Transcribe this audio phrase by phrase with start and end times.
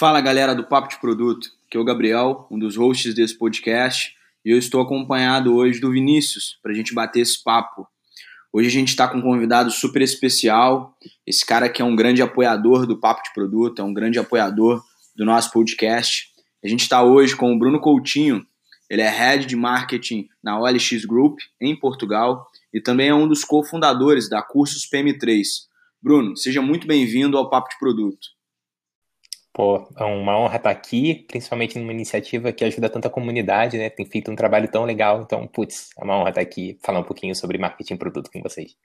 [0.00, 4.16] Fala galera do Papo de Produto, que é o Gabriel, um dos hosts desse podcast,
[4.42, 7.86] e eu estou acompanhado hoje do Vinícius para a gente bater esse papo.
[8.50, 12.22] Hoje a gente está com um convidado super especial, esse cara que é um grande
[12.22, 14.82] apoiador do Papo de Produto, é um grande apoiador
[15.14, 16.28] do nosso podcast.
[16.64, 18.42] A gente está hoje com o Bruno Coutinho,
[18.88, 23.44] ele é Head de Marketing na OLX Group, em Portugal, e também é um dos
[23.44, 25.44] cofundadores da Cursos PM3.
[26.02, 28.39] Bruno, seja muito bem-vindo ao Papo de Produto.
[29.52, 33.90] Pô, é uma honra estar aqui, principalmente numa iniciativa que ajuda tanta comunidade, né?
[33.90, 37.04] Tem feito um trabalho tão legal, então, putz, é uma honra estar aqui falar um
[37.04, 38.76] pouquinho sobre marketing e produto com vocês.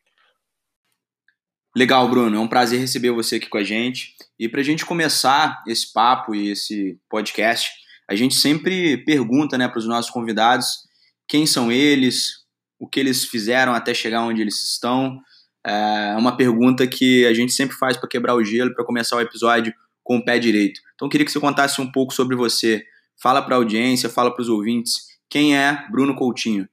[1.76, 2.38] Legal, Bruno.
[2.38, 4.16] É um prazer receber você aqui com a gente.
[4.40, 7.70] E para a gente começar esse papo e esse podcast,
[8.10, 10.86] a gente sempre pergunta né, para os nossos convidados
[11.28, 12.46] quem são eles,
[12.80, 15.20] o que eles fizeram até chegar onde eles estão.
[15.66, 19.22] É uma pergunta que a gente sempre faz para quebrar o gelo, para começar o
[19.22, 19.74] episódio
[20.06, 20.80] com o pé direito.
[20.94, 22.86] Então, queria que você contasse um pouco sobre você.
[23.22, 25.08] Fala para a audiência, fala para os ouvintes.
[25.28, 26.70] Quem é Bruno Coutinho?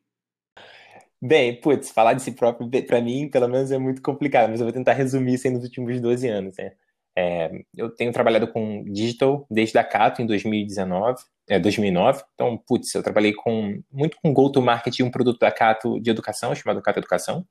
[1.21, 4.67] Bem, putz, falar de si próprio, para mim, pelo menos, é muito complicado, mas eu
[4.67, 6.57] vou tentar resumir isso aí nos últimos 12 anos.
[6.59, 6.73] Né?
[7.17, 12.23] É, eu tenho trabalhado com digital desde a Cato, em 2019, é, 2009.
[12.35, 16.83] Então, putz, eu trabalhei com, muito com go-to-market um produto da Cato de educação, chamado
[16.83, 17.47] Cato Educação.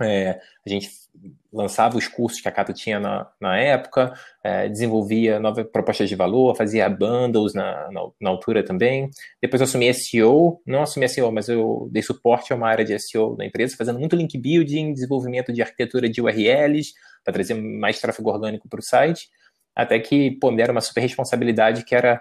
[0.00, 0.90] É, a gente
[1.52, 4.12] lançava os cursos que a Cato tinha na, na época,
[4.44, 9.10] é, desenvolvia novas propostas de valor, fazia bundles na, na, na, altura também.
[9.42, 12.96] Depois eu assumi SEO, não assumi SEO, mas eu dei suporte a uma área de
[12.98, 16.92] SEO da empresa, fazendo muito link building, desenvolvimento de arquitetura de URLs,
[17.24, 19.28] para trazer mais tráfego orgânico para o site,
[19.74, 22.20] até que pô, me deram uma super responsabilidade que era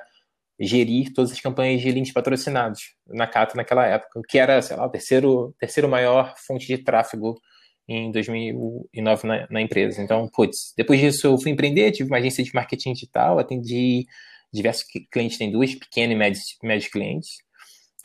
[0.60, 4.86] gerir todas as campanhas de links patrocinados na Cato naquela época, que era, sei lá,
[4.86, 7.40] o terceiro, terceiro maior fonte de tráfego
[7.88, 10.02] em 2009 na, na, empresa.
[10.02, 14.06] Então, putz, depois disso eu fui empreender, tive uma agência de marketing digital, atendi
[14.52, 17.30] diversos clientes da indústria, pequenos e médios, médios clientes.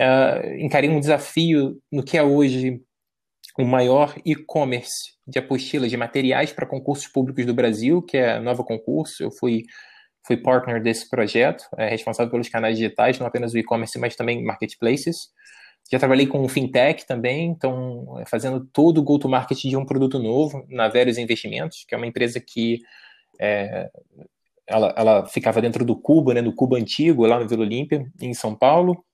[0.01, 2.81] Uh, encarei um desafio no que é hoje
[3.59, 8.41] o maior e-commerce de apostilas de materiais para concursos públicos do Brasil, que é a
[8.41, 9.23] Nova Concurso.
[9.23, 9.63] Eu fui,
[10.27, 14.43] fui partner desse projeto, é, responsável pelos canais digitais, não apenas o e-commerce, mas também
[14.43, 15.17] marketplaces.
[15.91, 20.65] Já trabalhei com fintech também, então é, fazendo todo o go-to-market de um produto novo
[20.69, 22.81] na Veros Investimentos, que é uma empresa que
[23.41, 23.91] é,
[24.67, 28.33] ela, ela, ficava dentro do Cuba, né, do Cuba antigo, lá no Vila Olímpia, em
[28.33, 29.05] São Paulo.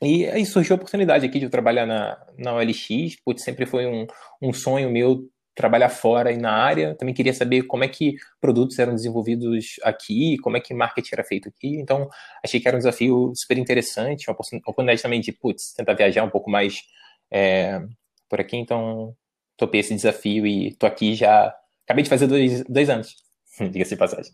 [0.00, 3.86] E aí surgiu a oportunidade aqui de eu trabalhar na, na OLX, putz, sempre foi
[3.86, 4.06] um,
[4.40, 6.94] um sonho meu trabalhar fora e na área.
[6.94, 11.24] Também queria saber como é que produtos eram desenvolvidos aqui, como é que marketing era
[11.24, 11.76] feito aqui.
[11.80, 12.08] Então,
[12.44, 16.30] achei que era um desafio super interessante, uma oportunidade também de, putz, tentar viajar um
[16.30, 16.80] pouco mais
[17.28, 17.82] é,
[18.28, 18.56] por aqui.
[18.56, 19.14] Então,
[19.56, 21.52] topei esse desafio e tô aqui já.
[21.84, 23.16] Acabei de fazer dois, dois anos,
[23.72, 24.32] diga-se de passagem.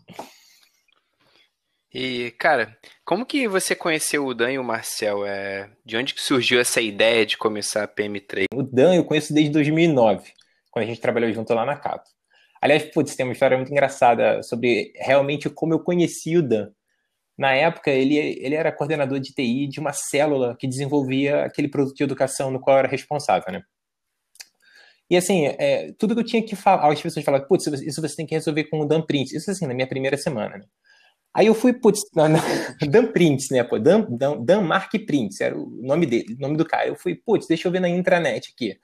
[1.91, 5.25] E, cara, como que você conheceu o Dan e o Marcel?
[5.25, 8.45] É, de onde que surgiu essa ideia de começar a PM3?
[8.53, 10.35] O Dan eu conheço desde 2009
[10.75, 12.11] quando a gente trabalhou junto lá na Cato.
[12.61, 16.69] Aliás, putz, tem uma história muito engraçada sobre realmente como eu conheci o Dan.
[17.37, 21.95] Na época, ele, ele era coordenador de TI de uma célula que desenvolvia aquele produto
[21.95, 23.61] de educação no qual eu era responsável, né?
[25.09, 28.15] E assim, é, tudo que eu tinha que falar, as pessoas falavam, putz, isso você
[28.15, 29.35] tem que resolver com o Dan Prince.
[29.35, 30.65] Isso assim, na minha primeira semana, né?
[31.33, 32.39] Aí eu fui, putz, na, na,
[32.89, 36.87] Dan Prince, né, Dan, Dan, Dan Mark Prince, era o nome dele, nome do cara.
[36.87, 38.77] Eu fui, putz, deixa eu ver na intranet aqui.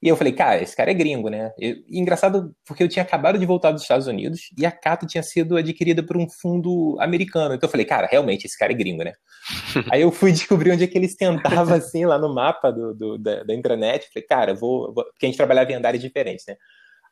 [0.00, 1.52] E eu falei, cara, esse cara é gringo, né?
[1.58, 5.22] E, engraçado porque eu tinha acabado de voltar dos Estados Unidos e a Cato tinha
[5.24, 7.54] sido adquirida por um fundo americano.
[7.54, 9.14] Então eu falei, cara, realmente esse cara é gringo, né?
[9.92, 13.18] Aí eu fui descobrir onde é que eles tentavam, assim, lá no mapa do, do
[13.18, 14.08] da, da, intranet.
[14.12, 15.04] Falei, cara, vou, vou.
[15.04, 16.56] Porque a gente trabalhava em andares diferentes, né?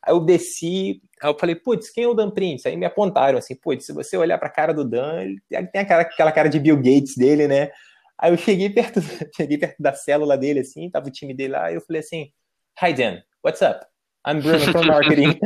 [0.01, 2.65] Aí eu desci, aí eu falei, putz, quem é o Dan Prince?
[2.65, 6.01] Aí me apontaram assim, putz, se você olhar pra cara do Dan, ele tem aquela,
[6.03, 7.69] aquela cara de Bill Gates dele, né?
[8.17, 9.01] Aí eu cheguei perto,
[9.35, 12.31] cheguei perto da célula dele, assim, tava o time dele lá, e eu falei assim
[12.79, 13.23] Hi, Dan.
[13.41, 13.87] What's up?
[14.23, 15.39] I'm Bruno from marketing.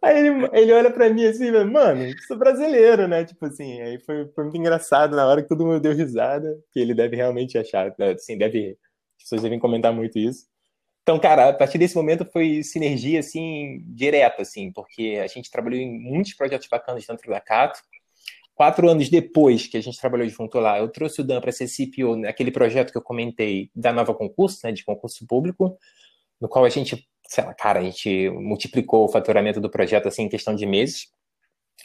[0.00, 3.24] aí ele, ele olha pra mim assim, mano, sou brasileiro, né?
[3.24, 6.78] Tipo assim, aí foi, foi muito engraçado na hora que todo mundo deu risada, que
[6.78, 8.12] ele deve realmente achar, né?
[8.12, 8.78] assim, deve,
[9.16, 10.46] as pessoas devem comentar muito isso.
[11.02, 15.80] Então, cara, a partir desse momento foi sinergia, assim, direta, assim, porque a gente trabalhou
[15.80, 17.80] em muitos projetos bacanas dentro da Cato,
[18.58, 21.68] Quatro anos depois que a gente trabalhou junto lá, eu trouxe o Dan para ser
[21.68, 25.78] CPO naquele projeto que eu comentei da nova concurso, né, de concurso público,
[26.40, 30.22] no qual a gente, sei lá, cara, a gente multiplicou o faturamento do projeto assim
[30.22, 31.06] em questão de meses.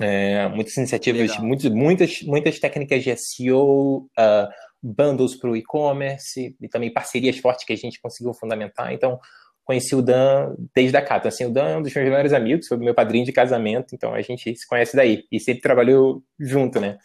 [0.02, 4.50] É, muitas iniciativas, muitas, muitas, muitas técnicas de SEO, uh,
[4.82, 8.92] bundles para o e-commerce e também parcerias fortes que a gente conseguiu fundamentar.
[8.92, 9.20] Então,
[9.64, 11.28] conheci o Dan desde a Cato.
[11.28, 14.14] Assim, o Dan é um dos meus melhores amigos, foi meu padrinho de casamento, então
[14.14, 15.24] a gente se conhece daí.
[15.32, 16.98] E sempre trabalhou junto, né?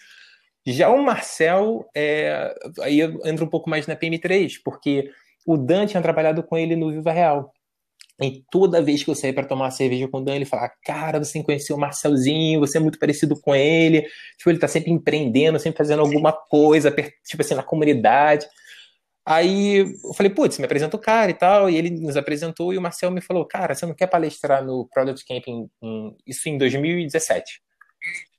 [0.66, 5.10] Já o Marcel, é, aí entro um pouco mais na PM3, porque
[5.46, 7.52] o Dan tinha trabalhado com ele no Viva Real.
[8.20, 11.24] E toda vez que eu saía para tomar cerveja com o Dan, ele falava: Cara,
[11.24, 14.02] você conheceu o Marcelzinho, você é muito parecido com ele.
[14.36, 18.46] Tipo, ele tá sempre empreendendo, sempre fazendo alguma coisa, tipo assim, na comunidade.
[19.30, 22.78] Aí eu falei, putz, me apresenta o cara e tal, e ele nos apresentou, e
[22.78, 26.56] o Marcel me falou, cara, você não quer palestrar no Product Camping, em, isso em
[26.56, 27.60] 2017,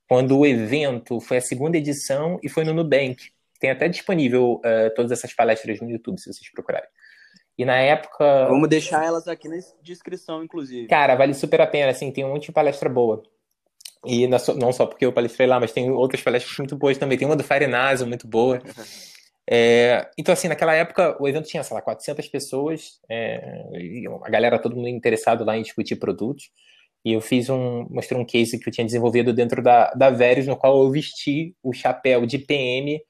[0.08, 3.18] quando o evento foi a segunda edição e foi no Nubank.
[3.60, 6.90] Tem até disponível uh, todas essas palestras no YouTube, se vocês procurarem.
[7.56, 8.48] E na época.
[8.48, 10.88] Vamos deixar elas aqui na descrição, inclusive.
[10.88, 13.22] Cara, vale super a pena, assim, tem um monte de palestra boa.
[14.08, 17.16] E não só porque eu palestrei lá, mas tem outras palestras muito boas também.
[17.16, 18.60] Tem uma do Fire Naso, muito boa.
[19.52, 23.64] É, então, assim, naquela época o evento tinha, sei lá, 400 pessoas, é,
[24.24, 26.52] a galera, todo mundo interessado lá em discutir produtos.
[27.04, 30.46] E eu fiz um, mostrei um case que eu tinha desenvolvido dentro da, da Verius,
[30.46, 33.02] no qual eu vesti o chapéu de PM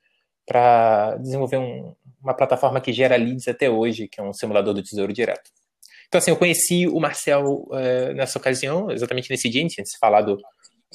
[0.45, 4.83] para desenvolver um, uma plataforma que gera leads até hoje, que é um simulador do
[4.83, 5.49] tesouro direto.
[6.07, 9.85] Então, assim, eu conheci o Marcel é, nessa ocasião, exatamente nesse dia, a gente tinha
[9.85, 10.37] se falado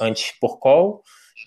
[0.00, 1.02] antes por call.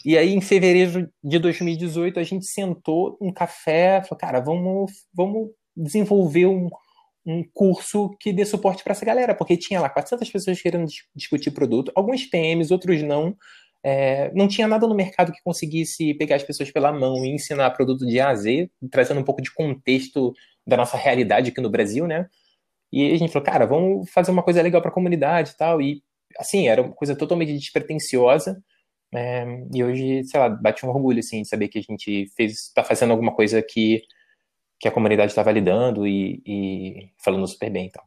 [0.06, 5.50] E aí, em fevereiro de 2018, a gente sentou um café, falou, cara, vamos, vamos
[5.76, 6.70] desenvolver um,
[7.26, 11.52] um curso que dê suporte para essa galera, porque tinha lá 400 pessoas querendo discutir
[11.52, 13.36] produto, alguns PMs, outros não.
[13.84, 17.70] É, não tinha nada no mercado que conseguisse pegar as pessoas pela mão e ensinar
[17.72, 20.34] produto de A a Z, trazendo um pouco de contexto
[20.66, 22.28] da nossa realidade aqui no Brasil, né?
[22.92, 25.82] E a gente falou, cara, vamos fazer uma coisa legal para a comunidade e tal.
[25.82, 26.02] E,
[26.38, 28.62] assim, era uma coisa totalmente despretensiosa,
[29.14, 32.68] é, e hoje, sei lá, bate um orgulho, assim, de saber que a gente fez,
[32.68, 34.04] está fazendo alguma coisa que,
[34.80, 38.04] que a comunidade está validando e, e, falando super bem, então.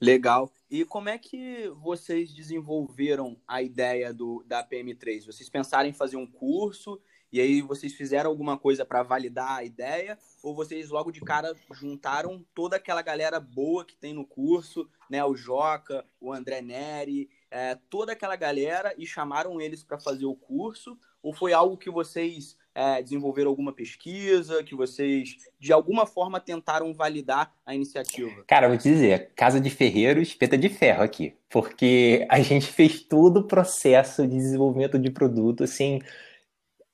[0.00, 0.52] Legal.
[0.70, 5.24] E como é que vocês desenvolveram a ideia do, da PM3?
[5.24, 7.00] Vocês pensaram em fazer um curso
[7.32, 10.18] e aí vocês fizeram alguma coisa para validar a ideia?
[10.42, 15.24] Ou vocês logo de cara juntaram toda aquela galera boa que tem no curso, né?
[15.24, 20.34] O Joca, o André Neri, é, toda aquela galera e chamaram eles para fazer o
[20.34, 20.98] curso?
[21.22, 26.92] Ou foi algo que vocês é, desenvolveram alguma pesquisa, que vocês de alguma forma tentaram
[26.92, 28.44] validar a iniciativa?
[28.46, 33.02] Cara, vou te dizer, casa de ferreiro, espeta de ferro aqui, porque a gente fez
[33.02, 36.00] todo o processo de desenvolvimento de produto assim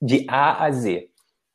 [0.01, 1.12] de A a Z.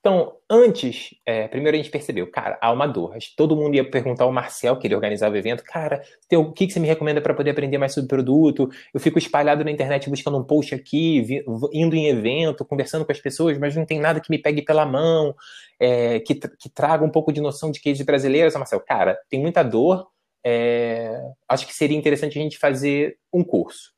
[0.07, 3.17] Então, antes, é, primeiro a gente percebeu, cara, há uma dor.
[3.35, 6.01] Todo mundo ia perguntar ao Marcel, que ele organizava o evento, cara,
[6.31, 8.69] o que, que você me recomenda para poder aprender mais sobre o produto?
[8.93, 11.43] Eu fico espalhado na internet buscando um post aqui, vi,
[11.73, 14.85] indo em evento, conversando com as pessoas, mas não tem nada que me pegue pela
[14.85, 15.35] mão,
[15.77, 18.49] é, que, que traga um pouco de noção de case brasileiro.
[18.57, 20.07] Marcel, cara, tem muita dor,
[20.41, 21.19] é,
[21.49, 23.91] acho que seria interessante a gente fazer um curso.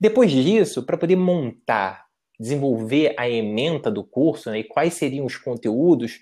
[0.00, 2.07] Depois disso, para poder montar
[2.38, 6.20] desenvolver a ementa do curso né, e quais seriam os conteúdos,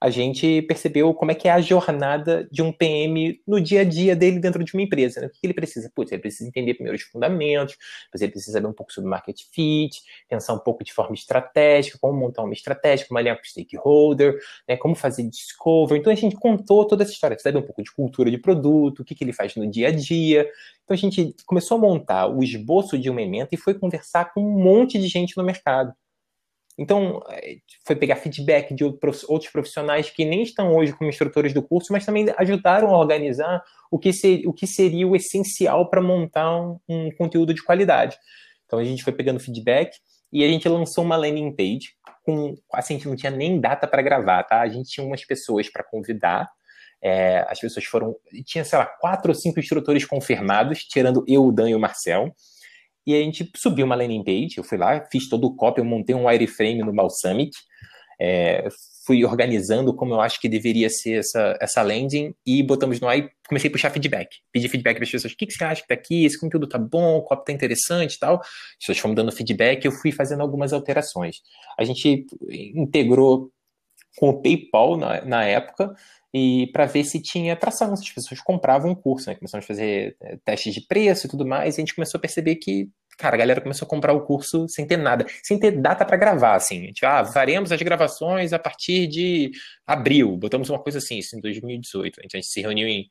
[0.00, 3.84] a gente percebeu como é que é a jornada de um PM no dia a
[3.84, 5.20] dia dele dentro de uma empresa.
[5.20, 5.26] Né?
[5.26, 5.90] O que ele precisa?
[5.92, 9.40] Putz, ele precisa entender primeiro os fundamentos, depois ele precisa saber um pouco sobre market
[9.52, 13.46] fit, pensar um pouco de forma estratégica, como montar uma estratégia, como alinhar com o
[13.46, 14.76] stakeholder, né?
[14.76, 15.98] como fazer discover.
[15.98, 19.04] Então a gente contou toda essa história, sabe um pouco de cultura de produto, o
[19.04, 20.48] que, que ele faz no dia a dia.
[20.84, 24.40] Então a gente começou a montar o esboço de uma ementa e foi conversar com
[24.40, 25.92] um monte de gente no mercado.
[26.78, 31.60] Então, é, foi pegar feedback de outros profissionais que nem estão hoje como instrutores do
[31.60, 36.00] curso, mas também ajudaram a organizar o que, ser, o que seria o essencial para
[36.00, 38.16] montar um, um, conteúdo de qualidade.
[38.64, 39.96] Então, a gente foi pegando feedback
[40.32, 41.94] e a gente lançou uma landing page
[42.24, 44.60] com, assim, a gente não tinha nem data para gravar, tá?
[44.60, 46.48] A gente tinha umas pessoas para convidar,
[47.02, 51.50] é, as pessoas foram, tinha, sei lá, quatro ou cinco instrutores confirmados, tirando eu, o
[51.50, 52.32] Dan e o Marcel,
[53.08, 55.84] e a gente subiu uma landing page, eu fui lá, fiz todo o copy, eu
[55.84, 57.52] montei um wireframe no Balsamic,
[58.20, 58.68] é,
[59.06, 63.18] fui organizando como eu acho que deveria ser essa, essa landing e botamos no ar
[63.18, 64.28] e comecei a puxar feedback.
[64.52, 66.68] Pedi feedback para as pessoas, o que, que você acha que tá aqui, esse conteúdo
[66.68, 68.40] tá bom, o copy tá interessante e tal.
[68.40, 71.36] As pessoas foram dando feedback eu fui fazendo algumas alterações.
[71.78, 72.26] A gente
[72.74, 73.50] integrou
[74.18, 75.94] com o PayPal na, na época,
[76.32, 79.34] e para ver se tinha atração, se as pessoas compravam o curso, né?
[79.36, 82.20] Começamos a fazer é, testes de preço e tudo mais, e a gente começou a
[82.20, 85.72] perceber que, cara, a galera começou a comprar o curso sem ter nada, sem ter
[85.72, 86.82] data para gravar, assim.
[86.82, 89.50] A gente, ah, faremos as gravações a partir de
[89.86, 92.20] abril, botamos uma coisa assim, isso em 2018.
[92.20, 93.08] A gente, a gente se reuniu em,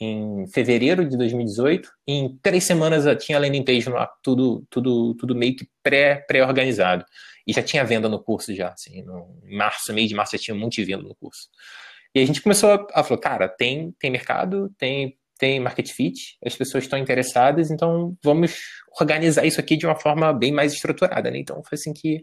[0.00, 5.14] em fevereiro de 2018, e em três semanas tinha a landing page lá, tudo, tudo,
[5.16, 7.04] tudo meio que pré-organizado.
[7.04, 7.12] Pré
[7.46, 10.42] e já tinha venda no curso já, assim, no, em março, meio de março já
[10.42, 11.48] tinha um monte de venda no curso.
[12.14, 16.36] E a gente começou a, a falar, cara, tem, tem mercado, tem, tem market fit,
[16.44, 18.56] as pessoas estão interessadas, então vamos
[19.00, 21.38] organizar isso aqui de uma forma bem mais estruturada, né?
[21.38, 22.20] Então foi assim que,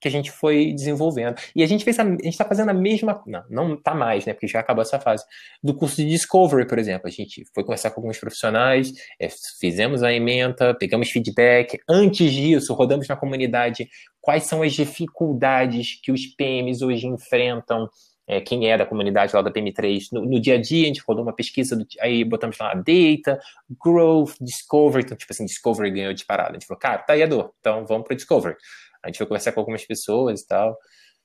[0.00, 1.36] que a gente foi desenvolvendo.
[1.56, 4.26] E a gente fez a, a gente está fazendo a mesma, não, não está mais,
[4.26, 4.34] né?
[4.34, 5.24] Porque já acabou essa fase
[5.62, 7.08] do curso de discovery, por exemplo.
[7.08, 11.78] A gente foi conversar com alguns profissionais, é, fizemos a ementa, pegamos feedback.
[11.88, 13.88] Antes disso, rodamos na comunidade
[14.20, 17.88] quais são as dificuldades que os PMs hoje enfrentam
[18.28, 21.00] é, quem é da comunidade lá da PM3 no, no, dia a dia, a gente
[21.00, 23.40] rodou uma pesquisa, do, aí botamos lá data,
[23.82, 27.22] growth, discovery, então tipo assim, discovery ganhou de parada, a gente falou, cara, tá aí
[27.22, 28.54] a dor, então vamos para discovery.
[29.02, 30.76] A gente foi conversar com algumas pessoas e tal.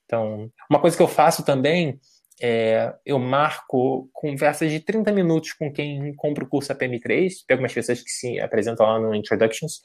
[0.05, 1.99] Então, uma coisa que eu faço também
[2.41, 7.73] é, eu marco conversas de 30 minutos com quem compra o curso APM3, pego umas
[7.73, 9.81] pessoas que se apresentam lá no Introductions,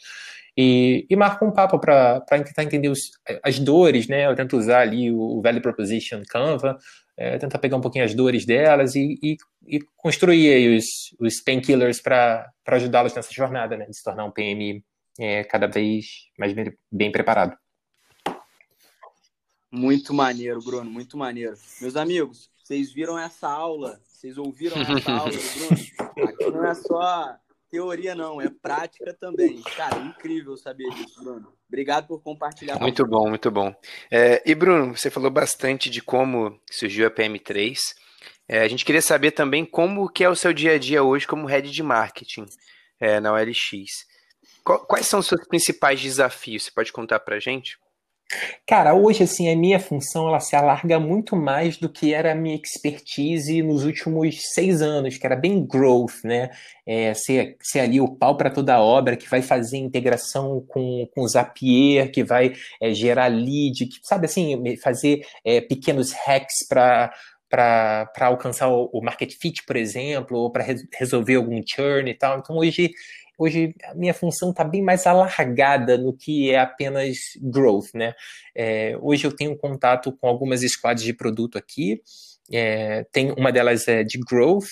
[0.56, 3.12] e, e marco um papo para tentar entender os,
[3.44, 4.26] as dores, né?
[4.26, 6.76] Eu tento usar ali o Value Proposition Canva,
[7.18, 10.84] é, tentar pegar um pouquinho as dores delas e, e, e construir os,
[11.18, 13.86] os painkillers para ajudá-los nessa jornada, né?
[13.86, 14.84] De se tornar um PM
[15.18, 16.06] é, cada vez
[16.38, 17.56] mais bem, bem preparado.
[19.70, 21.56] Muito maneiro, Bruno, muito maneiro.
[21.80, 24.00] Meus amigos, vocês viram essa aula?
[24.06, 26.28] Vocês ouviram essa aula Bruno?
[26.28, 27.36] Aqui não é só
[27.70, 29.62] teoria, não, é prática também.
[29.76, 31.52] Cara, incrível saber disso, Bruno.
[31.68, 32.78] Obrigado por compartilhar.
[32.80, 33.74] Muito bom, muito bom.
[34.10, 37.76] É, e, Bruno, você falou bastante de como surgiu a PM3.
[38.48, 41.26] É, a gente queria saber também como que é o seu dia a dia hoje
[41.26, 42.46] como head de marketing
[42.98, 44.06] é, na OLX.
[44.64, 46.64] Quais são os seus principais desafios?
[46.64, 47.78] Você pode contar para gente?
[48.66, 52.34] Cara, hoje, assim, a minha função, ela se alarga muito mais do que era a
[52.34, 56.50] minha expertise nos últimos seis anos, que era bem growth, né?
[56.86, 61.26] É, ser, ser ali o pau para toda obra, que vai fazer integração com, com
[61.26, 67.12] Zapier, que vai é, gerar lead, que, sabe assim, fazer é, pequenos hacks para
[67.50, 72.14] para alcançar o, o market fit, por exemplo, ou para re resolver algum churn e
[72.14, 72.38] tal.
[72.38, 72.90] Então, hoje
[73.38, 78.14] hoje a minha função está bem mais alargada no que é apenas growth, né?
[78.54, 82.02] É, hoje eu tenho contato com algumas squads de produto aqui,
[82.52, 84.68] é, tem uma delas é de growth,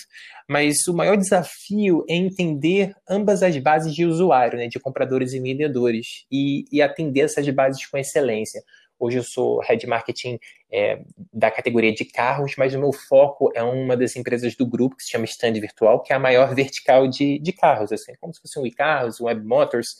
[0.49, 5.39] mas o maior desafio é entender ambas as bases de usuário, né, de compradores e
[5.39, 8.61] vendedores, e, e atender essas bases com excelência.
[8.99, 10.39] Hoje eu sou head marketing
[10.71, 11.01] é,
[11.31, 15.03] da categoria de carros, mas o meu foco é uma das empresas do grupo que
[15.03, 18.41] se chama Stand Virtual, que é a maior vertical de, de carros, assim, como se
[18.41, 19.95] fosse um e-carros, um Web Motors,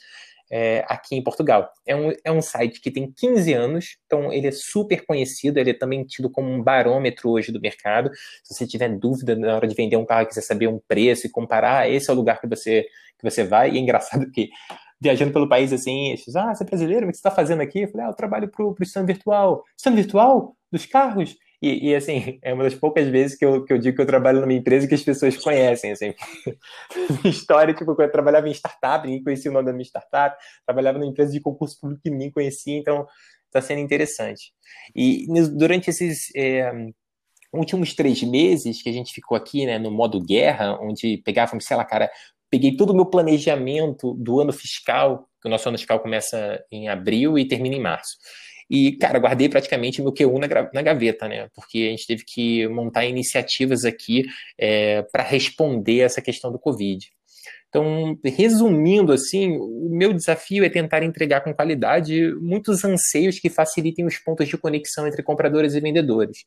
[0.50, 1.72] é, aqui em Portugal.
[1.86, 5.72] É um, é um site que tem 15 anos, então ele é super conhecido, ele
[5.72, 8.10] é também tido como um barômetro hoje do mercado.
[8.44, 11.30] Se você tiver dúvida na hora de vender um carro, quiser saber um preço e
[11.30, 12.84] comparar, esse é o lugar que você,
[13.18, 13.72] que você vai.
[13.72, 14.50] E é engraçado que
[15.00, 17.82] viajando pelo país assim, eles, ah, você é brasileiro, o que você está fazendo aqui?
[17.82, 19.64] Eu falei, ah, eu trabalho para o stand virtual.
[19.78, 20.56] Stand virtual?
[20.72, 21.36] Dos carros?
[21.62, 24.08] E, e, assim, é uma das poucas vezes que eu, que eu digo que eu
[24.08, 26.14] trabalho numa empresa que as pessoas conhecem, assim.
[27.26, 31.10] História, tipo, eu trabalhava em startup, ninguém conhecia o nome da minha startup, trabalhava numa
[31.10, 33.08] empresa de concurso público que ninguém conhecia, então
[33.46, 34.52] está sendo interessante.
[34.96, 35.26] E
[35.56, 36.72] durante esses é,
[37.54, 41.78] últimos três meses que a gente ficou aqui, né, no modo guerra, onde pegávamos, sei
[41.78, 42.10] lá, cara,
[42.50, 46.88] peguei todo o meu planejamento do ano fiscal, que o nosso ano fiscal começa em
[46.90, 48.18] abril e termina em março.
[48.70, 51.48] E, cara, guardei praticamente meu Q1 na, gaveta, né?
[51.56, 54.26] Porque a gente teve que montar iniciativas aqui
[54.58, 57.08] é, para responder essa questão do Covid.
[57.70, 64.06] Então, resumindo assim, o meu desafio é tentar entregar com qualidade muitos anseios que facilitem
[64.06, 66.40] os pontos de conexão entre compradores e vendedores.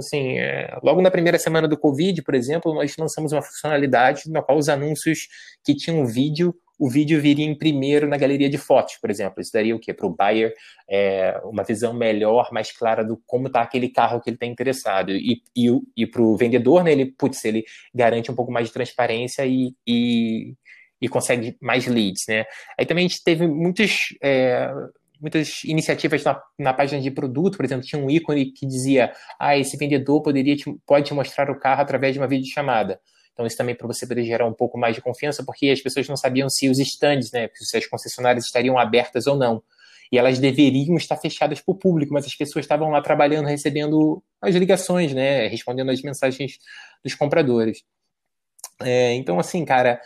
[0.00, 4.42] Assim, é, logo na primeira semana do Covid, por exemplo, nós lançamos uma funcionalidade na
[4.42, 5.28] qual os anúncios
[5.64, 9.40] que tinham vídeo, o vídeo viria em primeiro na galeria de fotos, por exemplo.
[9.40, 9.92] Isso daria o quê?
[9.92, 10.54] Para o buyer
[10.88, 15.12] é, uma visão melhor, mais clara do como está aquele carro que ele está interessado.
[15.12, 17.64] E, e, e para o vendedor, né, ele, putz, ele
[17.94, 20.54] garante um pouco mais de transparência e, e,
[21.02, 22.44] e consegue mais leads, né?
[22.78, 24.72] Aí também a gente teve muitos é,
[25.20, 29.56] muitas iniciativas na, na, página de produto, por exemplo, tinha um ícone que dizia, ah,
[29.56, 33.00] esse vendedor poderia te, pode te mostrar o carro através de uma videochamada.
[33.32, 36.08] Então, isso também para você poder gerar um pouco mais de confiança, porque as pessoas
[36.08, 39.62] não sabiam se os stands, né, se as concessionárias estariam abertas ou não.
[40.12, 44.22] E elas deveriam estar fechadas para o público, mas as pessoas estavam lá trabalhando, recebendo
[44.42, 46.58] as ligações, né, respondendo as mensagens
[47.04, 47.82] dos compradores.
[48.82, 50.00] É, então, assim, cara,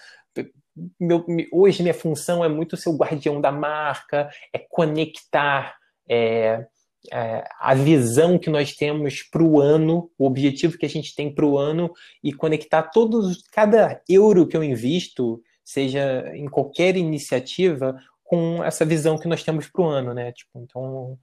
[0.99, 5.77] meu, hoje minha função é muito ser o guardião da marca, é conectar
[6.09, 6.67] é,
[7.13, 11.33] é, a visão que nós temos para o ano, o objetivo que a gente tem
[11.33, 17.97] para o ano e conectar todos, cada euro que eu invisto, seja em qualquer iniciativa,
[18.23, 20.33] com essa visão que nós temos para o ano, né?
[20.33, 21.19] Tipo, então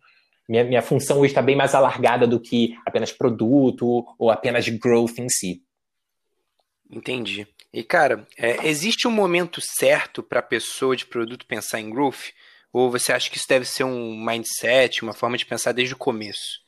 [0.47, 5.17] minha, minha função hoje está bem mais alargada do que apenas produto ou apenas growth
[5.17, 5.63] em si.
[6.89, 7.47] Entendi.
[7.73, 12.31] E, cara, é, existe um momento certo para a pessoa de produto pensar em growth?
[12.73, 15.97] Ou você acha que isso deve ser um mindset, uma forma de pensar desde o
[15.97, 16.59] começo?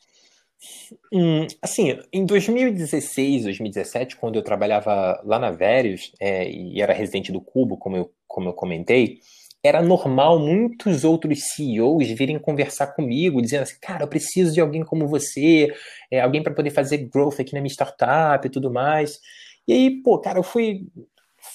[1.12, 7.32] Hum, assim, em 2016, 2017, quando eu trabalhava lá na Verius é, e era residente
[7.32, 9.20] do Cubo, como eu, como eu comentei,
[9.64, 14.84] era normal muitos outros CEOs virem conversar comigo, dizendo assim, cara, eu preciso de alguém
[14.84, 15.74] como você,
[16.12, 19.20] é, alguém para poder fazer growth aqui na minha startup e tudo mais.
[19.68, 20.88] E aí, pô, cara, eu fui,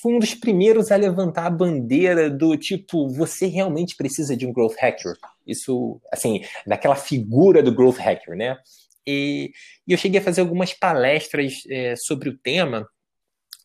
[0.00, 4.52] fui um dos primeiros a levantar a bandeira do tipo, você realmente precisa de um
[4.52, 5.14] growth hacker.
[5.46, 8.56] Isso, assim, daquela figura do growth hacker, né?
[9.06, 9.52] E,
[9.86, 12.86] e eu cheguei a fazer algumas palestras é, sobre o tema.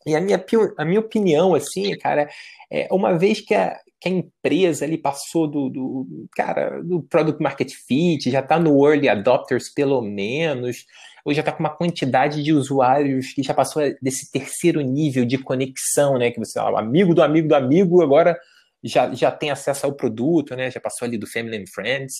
[0.06, 0.42] E a minha,
[0.78, 2.28] a minha opinião, assim, cara,
[2.70, 7.42] é uma vez que a, que a empresa ali passou do, do cara, do product
[7.42, 10.84] market fit, já está no early adopters pelo menos,
[11.24, 15.38] ou já está com uma quantidade de usuários que já passou desse terceiro nível de
[15.38, 16.30] conexão, né?
[16.30, 18.38] Que você, o amigo do amigo do amigo, agora
[18.82, 20.70] já, já tem acesso ao produto, né?
[20.70, 22.16] Já passou ali do Family and Friends.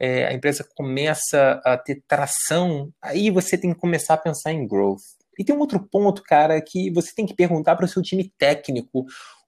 [0.00, 4.66] É, a empresa começa a ter tração, aí você tem que começar a pensar em
[4.66, 5.02] growth.
[5.38, 8.32] E tem um outro ponto, cara, que você tem que perguntar para o seu time
[8.38, 9.04] técnico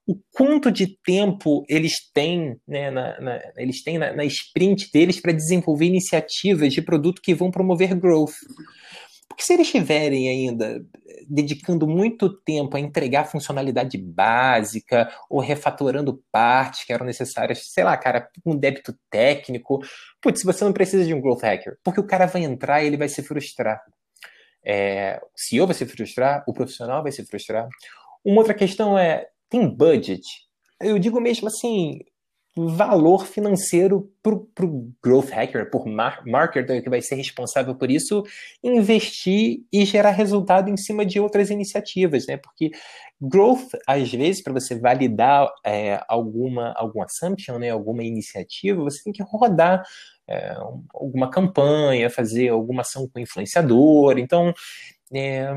[0.07, 5.21] o quanto de tempo eles têm, né, na, na eles têm na, na sprint deles
[5.21, 8.33] para desenvolver iniciativas de produto que vão promover growth.
[9.41, 10.85] Porque se eles estiverem ainda
[11.27, 17.97] dedicando muito tempo a entregar funcionalidade básica ou refatorando partes que eram necessárias, sei lá,
[17.97, 19.79] cara, um débito técnico,
[20.21, 22.97] putz, você não precisa de um growth hacker, porque o cara vai entrar e ele
[22.97, 23.81] vai se frustrar.
[24.63, 27.67] É, o CEO vai se frustrar, o profissional vai se frustrar.
[28.23, 30.21] Uma outra questão é, tem budget?
[30.79, 31.99] Eu digo mesmo assim,
[32.55, 38.23] valor financeiro para o growth hacker, por mar marketer que vai ser responsável por isso,
[38.61, 42.35] investir e gerar resultado em cima de outras iniciativas, né?
[42.35, 42.71] Porque
[43.21, 49.13] growth, às vezes, para você validar é, alguma, alguma assumption, né, alguma iniciativa, você tem
[49.13, 49.83] que rodar
[50.27, 50.53] é,
[50.93, 54.17] alguma campanha, fazer alguma ação com influenciador.
[54.17, 54.53] Então,
[55.13, 55.47] é,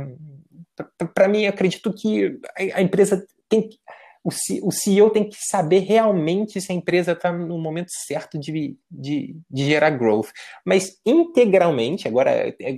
[1.13, 3.79] para mim, acredito que a, a empresa tem que
[4.25, 9.37] o, CEO tem que saber realmente se a empresa está no momento certo de, de,
[9.51, 10.29] de, gerar growth.
[10.65, 12.77] Mas integralmente, agora, é, é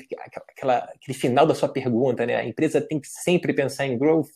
[0.51, 2.35] aquela, aquele final da sua pergunta, né?
[2.35, 4.27] A empresa tem que sempre pensar em growth?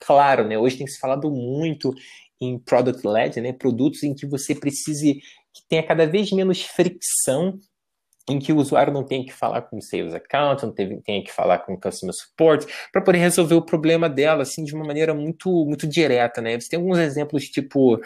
[0.00, 0.58] Claro, né?
[0.58, 1.94] Hoje tem se falado muito
[2.40, 3.52] em product-led, né?
[3.52, 5.20] Produtos em que você precise
[5.54, 7.56] que tenha cada vez menos fricção
[8.28, 11.32] em que o usuário não tem que falar com o sales account, não tem, que
[11.32, 15.14] falar com o customer support, para poder resolver o problema dela, assim, de uma maneira
[15.14, 16.58] muito, muito direta, né?
[16.58, 18.00] Você tem alguns exemplos, tipo,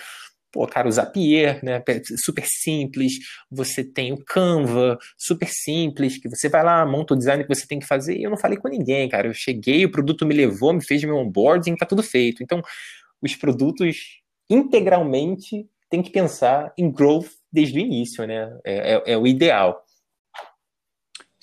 [0.52, 1.82] pô, cara, o Zapier, né,
[2.22, 3.14] super simples,
[3.50, 7.66] você tem o Canva, super simples, que você vai lá, monta o design que você
[7.66, 10.34] tem que fazer, e eu não falei com ninguém, cara, eu cheguei, o produto me
[10.34, 12.42] levou, me fez meu onboarding, tá tudo feito.
[12.42, 12.60] Então,
[13.22, 13.96] os produtos
[14.50, 19.82] integralmente tem que pensar em growth desde o início, né, é, é, é o ideal.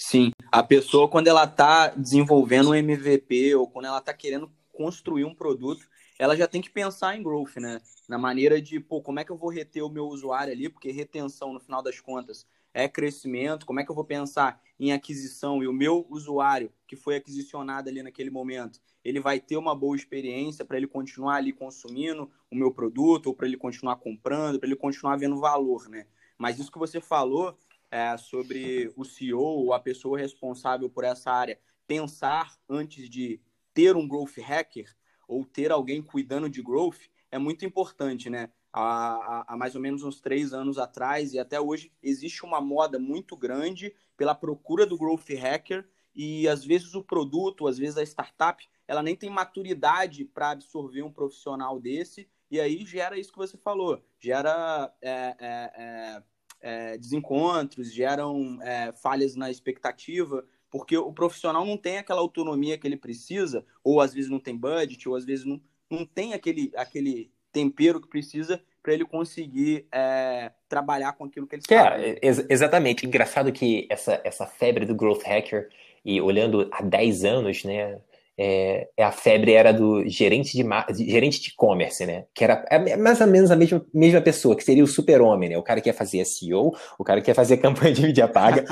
[0.01, 5.25] Sim, a pessoa quando ela está desenvolvendo um MVP ou quando ela está querendo construir
[5.25, 5.85] um produto,
[6.17, 7.81] ela já tem que pensar em growth, né?
[8.07, 10.69] Na maneira de, pô, como é que eu vou reter o meu usuário ali?
[10.69, 13.65] Porque retenção, no final das contas, é crescimento.
[13.65, 17.89] Como é que eu vou pensar em aquisição e o meu usuário que foi aquisicionado
[17.89, 22.55] ali naquele momento, ele vai ter uma boa experiência para ele continuar ali consumindo o
[22.55, 26.07] meu produto ou para ele continuar comprando, para ele continuar vendo valor, né?
[26.37, 27.57] Mas isso que você falou
[27.91, 33.41] é, sobre o CEO ou a pessoa responsável por essa área pensar antes de
[33.73, 34.95] ter um growth hacker
[35.27, 36.99] ou ter alguém cuidando de growth
[37.31, 38.51] é muito importante, né?
[38.71, 42.99] Há, há, mais ou menos uns três anos atrás e até hoje existe uma moda
[42.99, 48.03] muito grande pela procura do growth hacker e às vezes o produto, às vezes a
[48.03, 53.37] startup, ela nem tem maturidade para absorver um profissional desse e aí gera isso que
[53.37, 56.23] você falou, gera é, é, é,
[56.61, 62.87] é, desencontros, geram é, falhas na expectativa, porque o profissional não tem aquela autonomia que
[62.87, 66.71] ele precisa, ou às vezes não tem budget, ou às vezes não, não tem aquele,
[66.75, 72.03] aquele tempero que precisa para ele conseguir é, trabalhar com aquilo que ele sabe.
[72.03, 73.05] É, ex exatamente.
[73.05, 75.69] Engraçado que essa, essa febre do growth hacker,
[76.05, 77.99] e olhando há 10 anos, né,
[78.41, 82.23] é, é, a febre era do gerente de, gerente de e-commerce, né?
[82.33, 85.57] Que era é mais ou menos a mesma, mesma pessoa, que seria o super-homem, né?
[85.57, 88.63] O cara que ia fazer SEO, o cara que ia fazer campanha de mídia paga,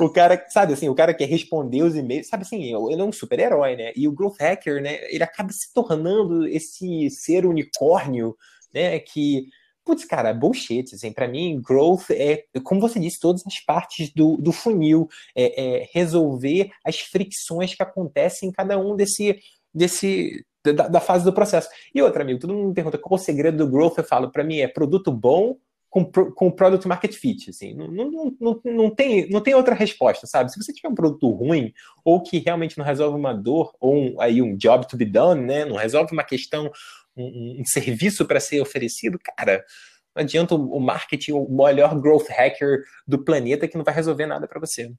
[0.00, 3.04] o cara, sabe assim, o cara que ia responder os e-mails, sabe assim, ele é
[3.04, 3.92] um super-herói, né?
[3.94, 4.98] E o growth hacker, né?
[5.08, 8.34] Ele acaba se tornando esse ser unicórnio,
[8.74, 8.98] né?
[8.98, 9.46] Que
[9.84, 10.94] Putz, cara, bullshit.
[10.94, 15.80] Assim, para mim, growth é, como você disse, todas as partes do, do funil, é,
[15.80, 19.38] é resolver as fricções que acontecem em cada um desse,
[19.74, 21.68] desse da, da, fase do processo.
[21.94, 23.98] E outra, amigo, todo mundo me pergunta qual o segredo do growth.
[23.98, 25.56] Eu falo, para mim, é produto bom
[25.90, 27.50] com, com product market fit.
[27.50, 27.74] Assim.
[27.74, 30.52] Não, não, não, não, tem, não tem outra resposta, sabe?
[30.52, 31.72] Se você tiver um produto ruim,
[32.04, 35.42] ou que realmente não resolve uma dor, ou um, aí um job to be done,
[35.42, 35.64] né?
[35.64, 36.70] Não resolve uma questão,
[37.16, 39.64] um, um serviço para ser oferecido, cara.
[40.14, 44.48] Não adianta o marketing, o melhor growth hacker do planeta que não vai resolver nada
[44.48, 44.92] para você.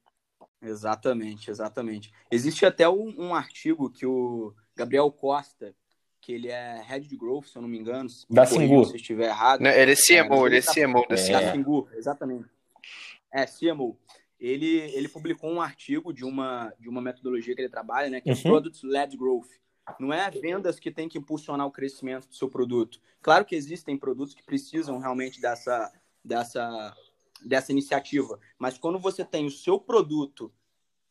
[0.61, 2.11] Exatamente, exatamente.
[2.29, 5.73] Existe até um, um, artigo que o Gabriel Costa,
[6.21, 8.85] que ele é Head de Growth, se eu não me engano, se da Singu.
[8.85, 9.61] se estiver errado.
[9.61, 11.39] Não, ele é CMO, é, ele é CMO da Singu.
[11.39, 12.45] Da Singu, exatamente.
[13.33, 13.97] É, CMO.
[14.39, 18.29] Ele, ele publicou um artigo de uma, de uma metodologia que ele trabalha, né, que
[18.29, 18.41] é uhum.
[18.41, 19.49] Product-Led Growth.
[19.99, 22.99] Não é vendas que tem que impulsionar o crescimento do seu produto.
[23.21, 25.91] Claro que existem produtos que precisam realmente dessa,
[26.23, 26.95] dessa,
[27.43, 30.51] dessa iniciativa, mas quando você tem o seu produto,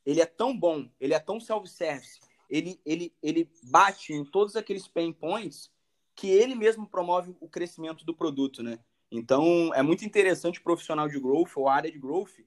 [0.05, 4.89] ele é tão bom, ele é tão self-service, ele, ele, ele bate em todos aqueles
[4.89, 5.71] pain points
[6.15, 8.79] que ele mesmo promove o crescimento do produto, né?
[9.11, 12.39] Então, é muito interessante o profissional de growth ou área de growth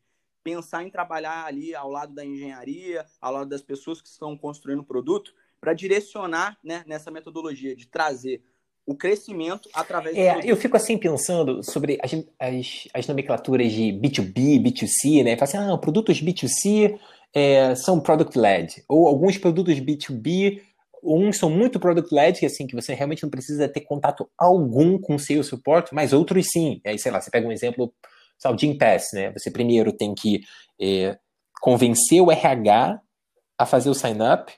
[0.44, 4.80] pensar em trabalhar ali ao lado da engenharia, ao lado das pessoas que estão construindo
[4.80, 5.34] o produto,
[5.64, 8.44] para direcionar né, nessa metodologia de trazer
[8.86, 14.62] o crescimento através é, Eu fico assim pensando sobre as, as, as nomenclaturas de B2B,
[14.62, 15.38] B2C, né?
[15.38, 17.00] Fala assim, ah, produtos B2C
[17.34, 20.62] é, são product-led, ou alguns produtos B2B,
[21.02, 25.16] uns são muito product-led, que assim, que você realmente não precisa ter contato algum com
[25.16, 26.82] o seu suporte, mas outros sim.
[26.86, 27.94] Aí, sei lá, você pega um exemplo,
[28.38, 29.32] sabe, o Gym Pass, né?
[29.32, 30.42] Você primeiro tem que
[30.82, 31.18] é,
[31.62, 33.00] convencer o RH
[33.58, 34.52] a fazer o sign-up,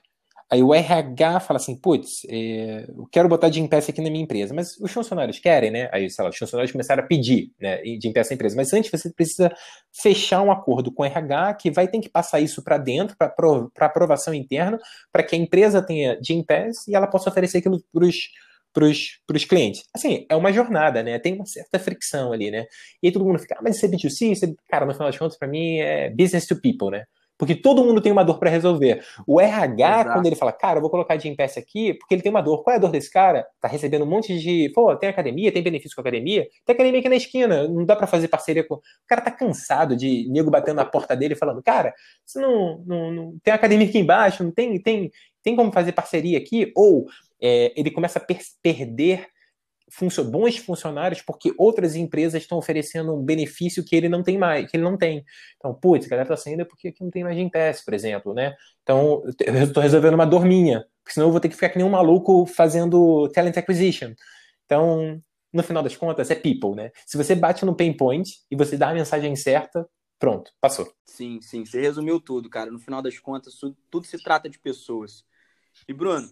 [0.48, 4.22] Aí o RH fala assim, putz, é, eu quero botar de impeça aqui na minha
[4.22, 5.88] empresa, mas os funcionários querem, né?
[5.92, 8.54] Aí, sei lá, os funcionários começaram a pedir né, impeça na empresa.
[8.54, 9.52] Mas antes você precisa
[9.92, 13.86] fechar um acordo com o RH que vai ter que passar isso para dentro, para
[13.86, 14.78] aprovação interna,
[15.10, 19.82] para que a empresa tenha impeça e ela possa oferecer aquilo para os clientes.
[19.92, 21.18] Assim, é uma jornada, né?
[21.18, 22.66] Tem uma certa fricção ali, né?
[23.02, 24.32] E aí todo mundo fica, ah, mas isso é B2C?
[24.32, 24.54] Isso é...
[24.68, 27.04] Cara, no final das contas, para mim é business to people, né?
[27.38, 29.04] Porque todo mundo tem uma dor para resolver.
[29.26, 30.12] O RH, Exato.
[30.12, 32.62] quando ele fala, cara, eu vou colocar de peça aqui, porque ele tem uma dor.
[32.62, 33.46] Qual é a dor desse cara?
[33.60, 34.70] Tá recebendo um monte de.
[34.74, 37.94] Pô, tem academia, tem benefício com a academia, tem academia aqui na esquina, não dá
[37.94, 38.76] para fazer parceria com.
[38.76, 41.92] O cara tá cansado de nego batendo na porta dele falando, cara,
[42.24, 43.38] você não, não, não.
[43.42, 45.10] Tem academia aqui embaixo, não tem, tem,
[45.42, 46.72] tem como fazer parceria aqui?
[46.74, 47.06] Ou
[47.40, 49.26] é, ele começa a per perder
[50.30, 54.76] bons funcionários porque outras empresas estão oferecendo um benefício que ele não tem mais, que
[54.76, 55.24] ele não tem.
[55.56, 58.54] Então, putz, a galera tá saindo porque aqui não tem mais Gimpass, por exemplo, né?
[58.82, 61.78] Então, eu estou resolvendo uma dor minha, porque senão eu vou ter que ficar que
[61.78, 64.12] nem um maluco fazendo talent acquisition.
[64.64, 65.22] Então,
[65.52, 66.90] no final das contas, é people, né?
[67.06, 70.92] Se você bate no pain point e você dá a mensagem certa, pronto, passou.
[71.04, 72.70] Sim, sim, você resumiu tudo, cara.
[72.70, 73.54] No final das contas,
[73.90, 75.24] tudo se trata de pessoas.
[75.88, 76.30] E, Bruno,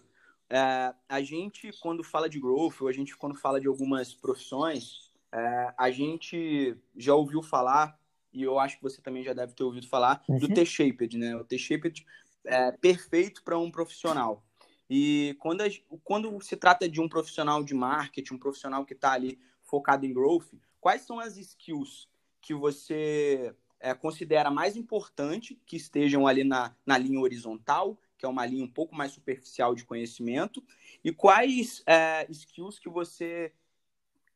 [0.49, 5.11] é, a gente, quando fala de growth, ou a gente, quando fala de algumas profissões,
[5.31, 7.99] é, a gente já ouviu falar,
[8.31, 10.37] e eu acho que você também já deve ter ouvido falar, uhum.
[10.37, 11.35] do T-Shaped, né?
[11.35, 12.05] O T-Shaped
[12.45, 14.43] é perfeito para um profissional.
[14.89, 15.65] E quando, a,
[16.03, 20.13] quando se trata de um profissional de marketing, um profissional que está ali focado em
[20.13, 22.07] growth, quais são as skills
[22.39, 28.29] que você é, considera mais importante que estejam ali na, na linha horizontal que é
[28.29, 30.63] uma linha um pouco mais superficial de conhecimento,
[31.03, 33.51] e quais é, skills que você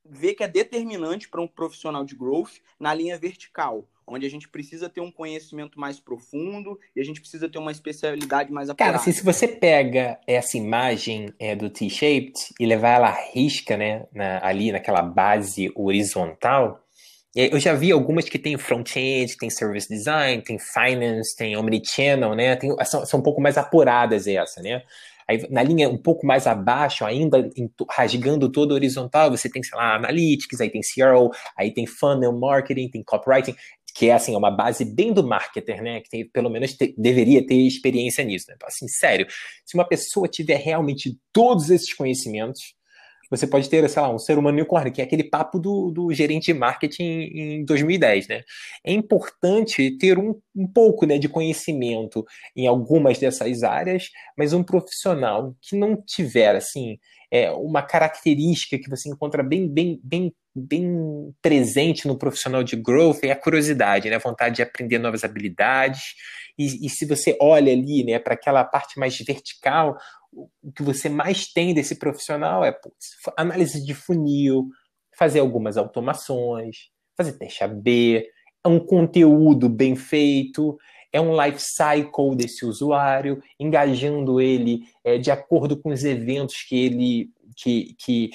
[0.03, 4.49] vê que é determinante para um profissional de growth na linha vertical, onde a gente
[4.49, 8.93] precisa ter um conhecimento mais profundo e a gente precisa ter uma especialidade mais apurada.
[8.93, 13.77] Cara, assim, se você pega essa imagem é, do T-shaped e levar ela à risca,
[13.77, 16.83] né, na, ali naquela base horizontal,
[17.47, 22.55] eu já vi algumas que tem front-end, tem service design, tem finance, tem omnichannel, né?
[22.55, 24.83] Tem, são, são um pouco mais apuradas essa, né?
[25.27, 27.47] Aí, na linha um pouco mais abaixo, ainda
[27.91, 32.89] rasgando todo horizontal, você tem, sei lá, analytics, aí tem CRO, aí tem funnel marketing,
[32.89, 33.55] tem copywriting,
[33.93, 36.01] que é assim, é uma base bem do marketer, né?
[36.01, 38.55] Que tem, pelo menos te, deveria ter experiência nisso, né?
[38.55, 39.27] Então, assim, sério,
[39.63, 42.73] se uma pessoa tiver realmente todos esses conhecimentos,
[43.29, 46.13] você pode ter, sei lá, um ser humano unicórnio, que é aquele papo do, do
[46.13, 48.41] gerente de marketing em 2010, né?
[48.83, 54.63] É importante ter um, um pouco né, de conhecimento em algumas dessas áreas, mas um
[54.63, 56.97] profissional que não tiver, assim,
[57.31, 63.23] é, uma característica que você encontra bem, bem, bem, bem presente no profissional de growth
[63.23, 64.15] é a curiosidade, né?
[64.15, 66.15] A vontade de aprender novas habilidades.
[66.57, 69.95] E, e se você olha ali, né, para aquela parte mais vertical,
[70.31, 74.67] o que você mais tem desse profissional é putz, análise de funil,
[75.17, 78.25] fazer algumas automações, fazer teste AB,
[78.63, 80.77] é um conteúdo bem feito,
[81.11, 86.85] é um life cycle desse usuário, engajando ele é, de acordo com os eventos que
[86.85, 88.31] ele, que, que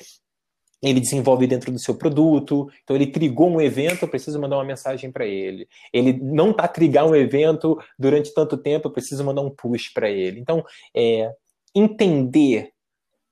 [0.82, 2.68] ele desenvolve dentro do seu produto.
[2.82, 5.66] Então, ele trigou um evento, eu preciso mandar uma mensagem para ele.
[5.92, 10.10] Ele não está trigar um evento durante tanto tempo, eu preciso mandar um push para
[10.10, 10.40] ele.
[10.40, 11.32] Então, é,
[11.74, 12.70] entender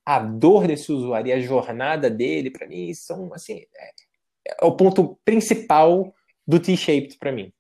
[0.05, 3.91] a dor desse usuário e a jornada dele, para mim, são assim, é,
[4.49, 6.13] é, o ponto principal
[6.47, 7.53] do T-shaped para mim.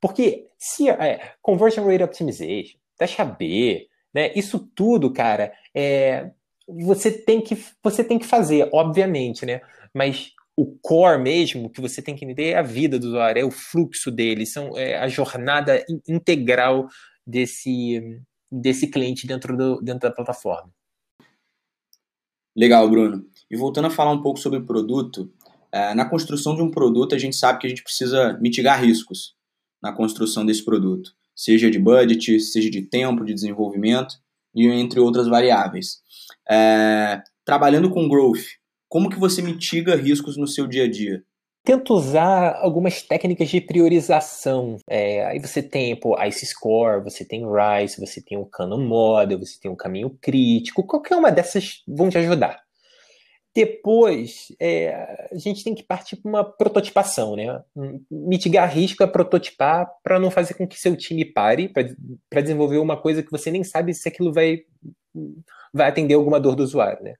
[0.00, 6.30] Porque se é, conversion rate optimization, taxa B, né, isso tudo, cara, é,
[6.66, 9.60] você tem que você tem que fazer, obviamente, né?
[9.94, 13.44] Mas o core mesmo que você tem que entender é a vida do usuário, é
[13.44, 16.88] o fluxo dele, são é a jornada integral
[17.26, 20.70] desse desse cliente dentro do dentro da plataforma.
[22.56, 23.24] Legal, Bruno.
[23.50, 25.32] E voltando a falar um pouco sobre o produto,
[25.70, 29.34] é, na construção de um produto a gente sabe que a gente precisa mitigar riscos
[29.82, 34.14] na construção desse produto, seja de budget, seja de tempo de desenvolvimento
[34.54, 36.00] e entre outras variáveis.
[36.48, 38.44] É, trabalhando com growth,
[38.88, 41.22] como que você mitiga riscos no seu dia a dia?
[41.62, 44.78] Tento usar algumas técnicas de priorização.
[44.88, 49.38] É, aí você tem pô, Ice Score, você tem Rice, você tem o Canon Model,
[49.38, 50.86] você tem o caminho crítico.
[50.86, 52.62] Qualquer uma dessas vão te ajudar.
[53.54, 57.62] Depois, é, a gente tem que partir para uma prototipação, né?
[58.10, 62.96] Mitigar risco é prototipar para não fazer com que seu time pare para desenvolver uma
[62.96, 64.60] coisa que você nem sabe se aquilo vai,
[65.74, 67.14] vai atender alguma dor do usuário, né?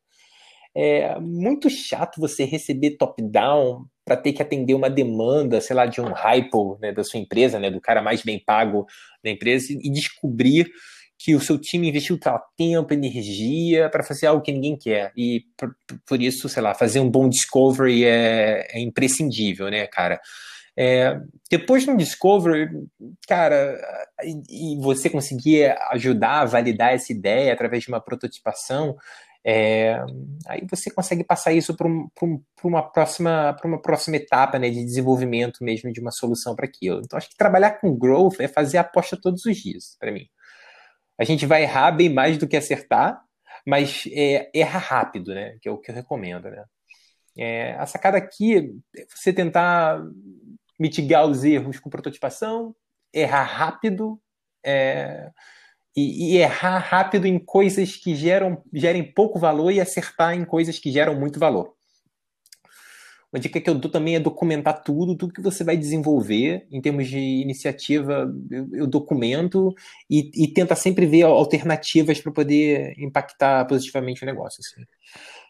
[0.73, 6.01] É muito chato você receber top-down para ter que atender uma demanda, sei lá, de
[6.01, 8.87] um hypo né, da sua empresa, né, do cara mais bem pago
[9.23, 10.71] da empresa, e descobrir
[11.23, 15.13] que o seu time investiu tal tempo, energia para fazer algo que ninguém quer.
[15.15, 20.19] E por, por, isso, sei lá, fazer um bom discovery é, é imprescindível, né, cara?
[20.75, 22.71] É, depois de um discovery,
[23.29, 23.79] cara,
[24.23, 28.97] e, e, você conseguir ajudar a validar essa ideia através de uma prototipação,
[29.45, 30.03] é,
[30.47, 34.83] aí você consegue passar isso para um, um, uma, próxima, uma próxima etapa né, de
[34.83, 37.03] desenvolvimento mesmo de uma solução para aquilo.
[37.05, 40.27] Então, acho que trabalhar com growth é fazer aposta todos os dias, para mim.
[41.21, 43.23] A gente vai errar bem mais do que acertar,
[43.67, 45.59] mas é, erra rápido, né?
[45.61, 46.65] Que é o que eu recomendo, né?
[47.37, 48.57] É, a sacada aqui
[48.97, 50.03] é você tentar
[50.79, 52.75] mitigar os erros com prototipação,
[53.13, 54.19] errar rápido
[54.65, 55.31] é,
[55.95, 60.79] e, e, errar rápido em coisas que geram, gerem pouco valor e acertar em coisas
[60.79, 61.77] que geram muito valor.
[63.33, 66.81] Uma dica que eu dou também é documentar tudo, tudo que você vai desenvolver em
[66.81, 69.73] termos de iniciativa, eu, eu documento
[70.11, 74.61] e, e tenta sempre ver alternativas para poder impactar positivamente o negócio.
[74.61, 74.85] Assim.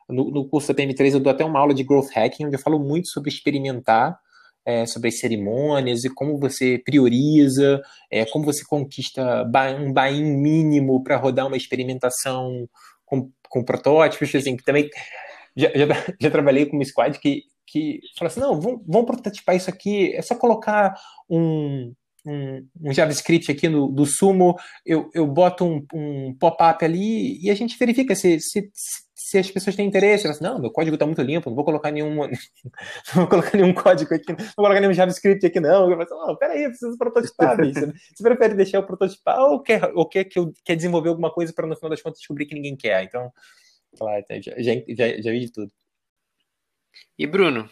[0.09, 2.61] No, no, curso da PM3 eu dou até uma aula de growth hacking, onde eu
[2.61, 4.19] falo muito sobre experimentar,
[4.65, 9.43] é, sobre as cerimônias e como você prioriza, é, como você conquista
[9.79, 12.69] um buy-in mínimo para rodar uma experimentação
[13.07, 14.91] com, com protótipos, assim, que também
[15.57, 15.87] já, já,
[16.21, 20.15] já, trabalhei com uma squad que que fala assim, não, vamos, vamos prototipar isso aqui,
[20.15, 20.95] é só colocar
[21.29, 21.93] um,
[22.27, 27.51] um, um, JavaScript aqui no, do Sumo, eu, eu boto um, um pop-up ali e
[27.51, 28.71] a gente verifica se, se,
[29.15, 30.27] se as pessoas têm interesse.
[30.27, 32.29] Assim, não, meu código está muito limpo, não vou colocar nenhum, não
[33.15, 35.91] vou colocar nenhum código aqui, não vou colocar nenhum JavaScript aqui, não.
[35.91, 37.93] Eu falo assim, oh, peraí, eu preciso prototipar, bicho.
[38.15, 41.53] Você prefere deixar eu prototipar ou quer, ou quer que eu quer desenvolver alguma coisa
[41.53, 43.05] para no final das contas descobrir que ninguém quer?
[43.05, 43.31] Então,
[43.97, 45.71] claro, já, já, já, já vi de tudo.
[47.19, 47.69] E Bruno,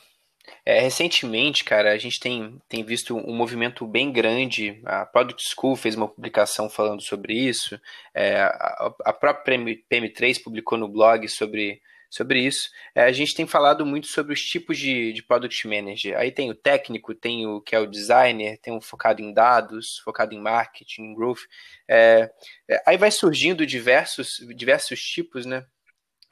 [0.64, 4.80] é, recentemente, cara, a gente tem, tem visto um movimento bem grande.
[4.84, 7.80] A Product School fez uma publicação falando sobre isso.
[8.14, 12.70] É, a, a, própria PM3 publicou no blog sobre, sobre isso.
[12.94, 16.18] É, a gente tem falado muito sobre os tipos de, de Product Manager.
[16.18, 19.98] Aí tem o técnico, tem o que é o designer, tem o focado em dados,
[20.04, 21.40] focado em marketing, growth.
[21.88, 22.30] É,
[22.68, 25.64] é, aí vai surgindo diversos, diversos tipos, né?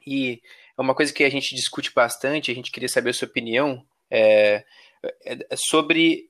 [0.05, 0.41] E
[0.77, 3.83] é uma coisa que a gente discute bastante, a gente queria saber a sua opinião
[4.09, 4.63] é,
[5.25, 6.29] é, sobre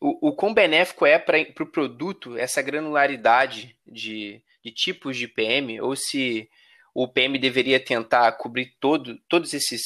[0.00, 5.26] o, o quão benéfico é para o pro produto essa granularidade de, de tipos de
[5.26, 6.48] PM, ou se
[6.94, 9.82] o PM deveria tentar cobrir todo, todos esses,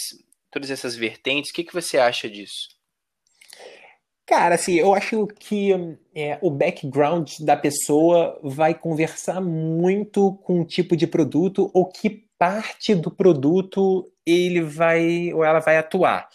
[0.50, 1.50] todas essas vertentes.
[1.50, 2.68] O que, que você acha disso?
[4.26, 5.72] Cara, assim, eu acho que
[6.14, 12.29] é, o background da pessoa vai conversar muito com o tipo de produto ou que
[12.40, 16.26] parte do produto ele vai ou ela vai atuar.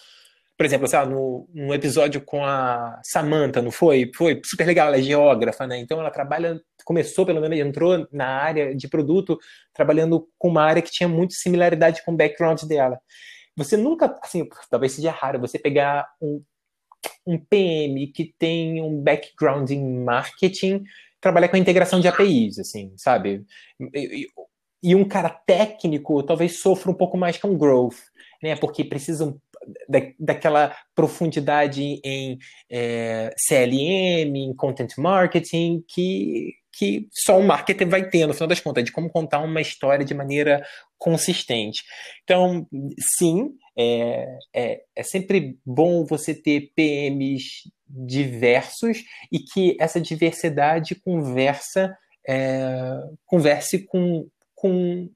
[0.55, 4.11] Por exemplo, sei lá, no, no episódio com a Samantha, não foi?
[4.15, 5.79] Foi super legal, ela é geógrafa, né?
[5.79, 9.39] Então ela trabalha, começou pelo menos, entrou na área de produto,
[9.73, 12.99] trabalhando com uma área que tinha muita similaridade com o background dela.
[13.57, 16.43] você nunca, assim, talvez seja raro você pegar um,
[17.25, 20.83] um PM que tem um background em marketing,
[21.19, 23.43] trabalhar com a integração de APIs, assim, sabe?
[24.89, 27.97] E, um cara técnico talvez sofra um pouco mais com growth,
[28.41, 28.55] né?
[28.55, 29.39] Porque precisam
[29.87, 32.37] da, daquela profundidade em
[32.69, 38.59] é, CLM, em content marketing, que, que só o marketer vai ter, no final das
[38.59, 40.63] contas, de como contar uma história de maneira
[40.97, 41.83] consistente.
[42.23, 42.67] Então,
[43.17, 51.95] sim, é, é, é sempre bom você ter PMs diversos e que essa diversidade conversa,
[52.27, 52.71] é,
[53.25, 54.27] converse com,
[54.65, 55.09] com,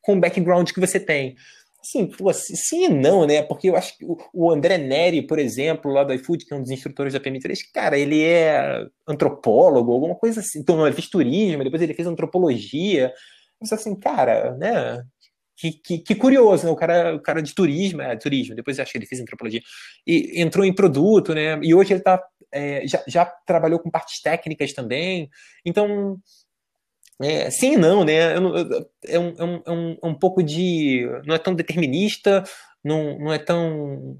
[0.00, 1.34] com o background que você tem.
[1.82, 3.42] Sim, sim e não, né?
[3.42, 6.62] Porque eu acho que o André Neri, por exemplo, lá do iFood, que é um
[6.62, 10.60] dos instrutores da PM3, cara, ele é antropólogo, alguma coisa assim.
[10.60, 13.12] Então, ele fez turismo, depois ele fez antropologia.
[13.60, 15.02] Mas assim, cara, né?
[15.56, 16.70] Que, que, que, curioso, né?
[16.72, 19.60] O cara, o cara de turismo, é, turismo, depois acho que ele fez antropologia,
[20.06, 21.58] e entrou em produto, né?
[21.62, 25.28] E hoje ele tá, é, já, já trabalhou com partes técnicas também.
[25.64, 26.18] Então,
[27.20, 28.34] é, sim e não, né?
[28.34, 28.56] é, um,
[29.04, 29.34] é, um,
[29.66, 31.06] é, um, é um pouco de.
[31.24, 32.42] Não é tão determinista,
[32.82, 34.18] não, não é tão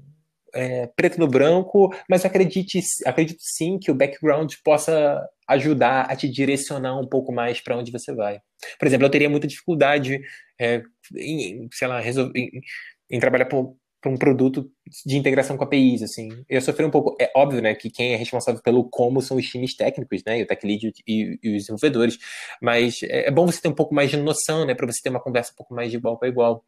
[0.53, 6.29] é, preto no branco, mas acredite, acredito sim que o background possa ajudar a te
[6.29, 8.39] direcionar um pouco mais para onde você vai.
[8.79, 10.21] Por exemplo, eu teria muita dificuldade
[10.59, 10.81] é,
[11.17, 12.61] em, sei lá, em,
[13.09, 14.69] em trabalhar por, para um produto
[15.05, 16.43] de integração com APIs, assim.
[16.49, 19.47] Eu sofri um pouco, é óbvio, né, que quem é responsável pelo como são os
[19.47, 22.19] times técnicos, né, o tech lead e, e os desenvolvedores,
[22.61, 25.09] mas é, é, bom você ter um pouco mais de noção, né, para você ter
[25.09, 26.65] uma conversa um pouco mais de igual para igual.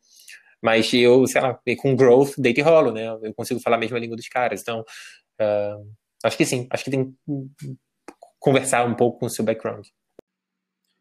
[0.63, 3.99] Mas eu, sei lá, com growth, deito e rolo, né, eu consigo falar a mesma
[3.99, 5.87] língua dos caras, então, uh,
[6.23, 7.77] acho que sim, acho que tem que
[8.39, 9.85] conversar um pouco com o seu background.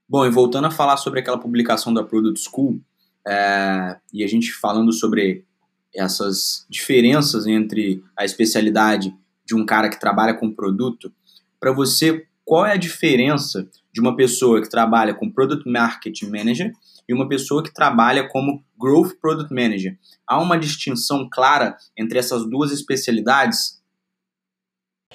[0.09, 2.81] Bom, e voltando a falar sobre aquela publicação da Product School,
[3.27, 5.47] é, e a gente falando sobre
[5.95, 11.13] essas diferenças entre a especialidade de um cara que trabalha com produto,
[11.61, 16.73] para você, qual é a diferença de uma pessoa que trabalha com Product Marketing Manager
[17.09, 19.99] e uma pessoa que trabalha como Growth Product Manager?
[20.27, 23.83] Há uma distinção clara entre essas duas especialidades?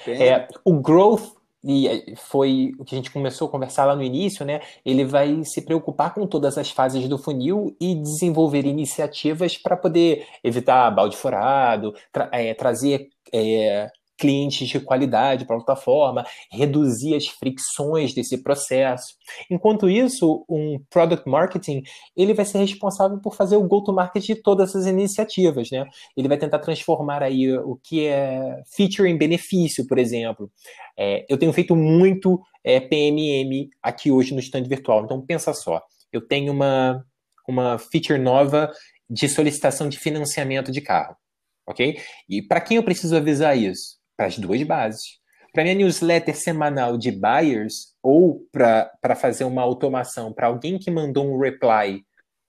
[0.06, 4.02] É, o Growth e eh, foi o que a gente começou a conversar lá no
[4.02, 4.60] início, né?
[4.84, 10.26] Ele vai se preocupar com todas as fases do funil e desenvolver iniciativas para poder
[10.42, 17.26] evitar balde furado, tra é, trazer é, clientes de qualidade para a plataforma, reduzir as
[17.26, 19.14] fricções desse processo.
[19.50, 21.82] Enquanto isso, um product marketing
[22.16, 25.86] ele vai ser responsável por fazer o go-to-market de todas essas iniciativas, né?
[26.16, 30.50] Ele vai tentar transformar aí o que é feature em benefício, por exemplo.
[30.98, 35.04] É, eu tenho feito muito é, PMM aqui hoje no stand virtual.
[35.04, 35.80] Então pensa só,
[36.12, 37.04] eu tenho uma
[37.50, 38.72] uma feature nova
[39.08, 41.16] de solicitação de financiamento de carro,
[41.66, 41.98] ok?
[42.28, 43.99] E para quem eu preciso avisar isso?
[44.20, 45.18] Para as duas bases.
[45.50, 51.26] Para minha newsletter semanal de buyers ou para fazer uma automação para alguém que mandou
[51.26, 52.04] um reply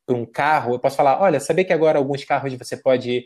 [0.06, 3.24] para um carro, eu posso falar: olha, sabia que agora alguns carros você pode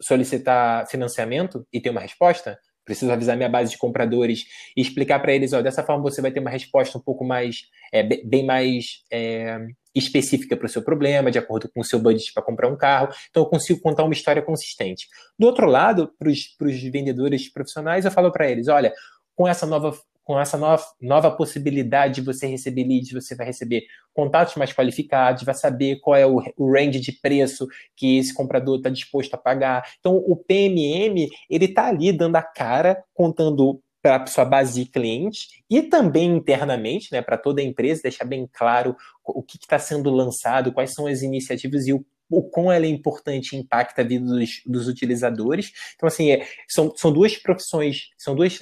[0.00, 2.58] solicitar financiamento e ter uma resposta?
[2.82, 6.32] Preciso avisar minha base de compradores e explicar para eles: ó, dessa forma você vai
[6.32, 9.58] ter uma resposta um pouco mais, é, bem mais é,
[9.94, 13.08] específica para o seu problema, de acordo com o seu budget para comprar um carro.
[13.30, 15.08] Então, eu consigo contar uma história consistente.
[15.38, 18.92] Do outro lado, para os vendedores profissionais, eu falo para eles: olha,
[19.34, 19.92] com essa nova
[20.30, 23.82] com essa nova, nova possibilidade de você receber leads, você vai receber
[24.14, 28.76] contatos mais qualificados, vai saber qual é o, o range de preço que esse comprador
[28.76, 29.82] está disposto a pagar.
[29.98, 35.48] Então, o PMM, ele está ali dando a cara, contando para sua base de clientes
[35.68, 40.10] e também internamente, né, para toda a empresa, deixar bem claro o que está sendo
[40.10, 44.04] lançado, quais são as iniciativas e o, o quão ela é importante e impacta a
[44.04, 45.72] vida dos, dos utilizadores.
[45.94, 48.60] Então, assim, é, são, são duas profissões, são duas,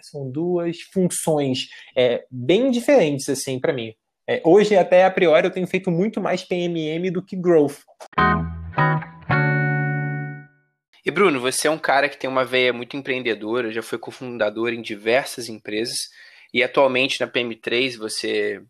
[0.00, 3.92] são duas funções é, bem diferentes, assim, para mim.
[4.26, 7.78] É, hoje, até a priori, eu tenho feito muito mais PMM do que Growth.
[11.04, 14.72] E Bruno, você é um cara que tem uma veia muito empreendedora, já foi cofundador
[14.72, 15.96] em diversas empresas
[16.52, 18.62] e atualmente na PM3 você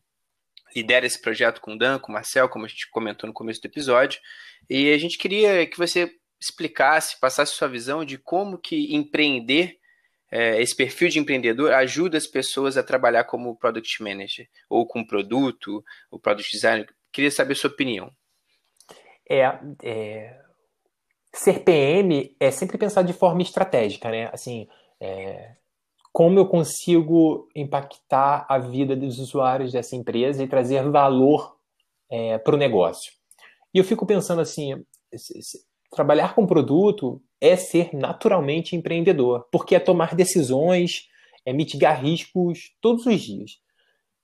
[0.75, 3.61] lidera esse projeto com o Dan, com o Marcel, como a gente comentou no começo
[3.61, 4.21] do episódio.
[4.69, 9.79] E a gente queria que você explicasse, passasse sua visão de como que empreender,
[10.31, 15.05] é, esse perfil de empreendedor, ajuda as pessoas a trabalhar como Product Manager, ou com
[15.05, 16.89] produto, ou Product Designer.
[17.11, 18.13] Queria saber a sua opinião.
[19.29, 19.43] É,
[19.83, 20.39] é,
[21.33, 24.31] ser PM é sempre pensar de forma estratégica, né?
[24.33, 24.67] Assim,
[25.01, 25.53] é,
[26.13, 31.57] como eu consigo impactar a vida dos usuários dessa empresa e trazer valor
[32.11, 33.13] é, para o negócio.
[33.73, 34.85] E eu fico pensando assim,
[35.91, 41.09] trabalhar com produto é ser naturalmente empreendedor, porque é tomar decisões,
[41.45, 43.59] é mitigar riscos todos os dias.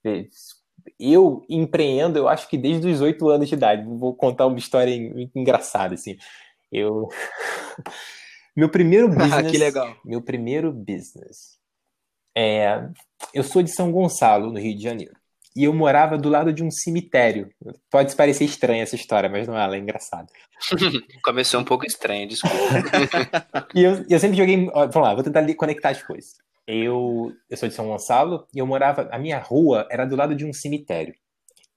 [0.05, 0.25] É,
[0.99, 3.87] eu empreendo, eu acho que desde os oito anos de idade.
[3.87, 4.93] Vou contar uma história
[5.33, 6.17] engraçada, assim.
[6.77, 7.07] Eu...
[8.55, 9.51] meu primeiro business...
[9.51, 9.95] que legal.
[10.03, 11.57] Meu primeiro business.
[12.35, 12.89] É...
[13.33, 15.15] Eu sou de São Gonçalo, no Rio de Janeiro
[15.55, 17.49] e eu morava do lado de um cemitério.
[17.89, 20.27] Pode parecer estranha essa história, mas não é, ela é engraçada.
[21.23, 22.57] Começou um pouco estranho, desculpa.
[23.73, 24.65] e eu, eu sempre joguei.
[24.65, 26.33] Vamos lá, vou tentar conectar as coisas.
[26.67, 29.07] Eu, eu sou de São Gonçalo e eu morava.
[29.11, 31.15] A minha rua era do lado de um cemitério.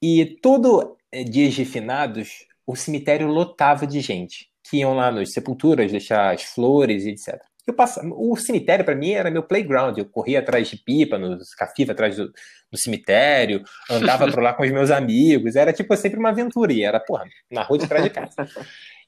[0.03, 5.33] E todo é, dias de finados, o cemitério lotava de gente que iam lá nas
[5.33, 7.41] sepulturas deixar as flores e etc.
[7.67, 9.99] Eu passava, o cemitério para mim era meu playground.
[9.99, 12.29] Eu corria atrás de pipa, nos cafiva atrás do,
[12.71, 15.55] do cemitério, andava por lá com os meus amigos.
[15.55, 16.73] Era tipo sempre uma aventura.
[16.73, 18.35] E era, porra, na rua de trás de casa.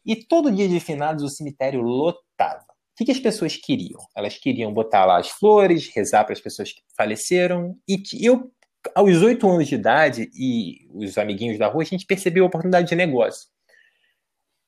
[0.05, 2.65] E todo dia de finados o cemitério lotava.
[2.69, 4.01] O que, que as pessoas queriam?
[4.15, 7.75] Elas queriam botar lá as flores, rezar para as pessoas que faleceram.
[7.89, 8.53] E eu,
[8.95, 12.89] aos oito anos de idade, e os amiguinhos da rua, a gente percebeu a oportunidade
[12.89, 13.49] de negócio.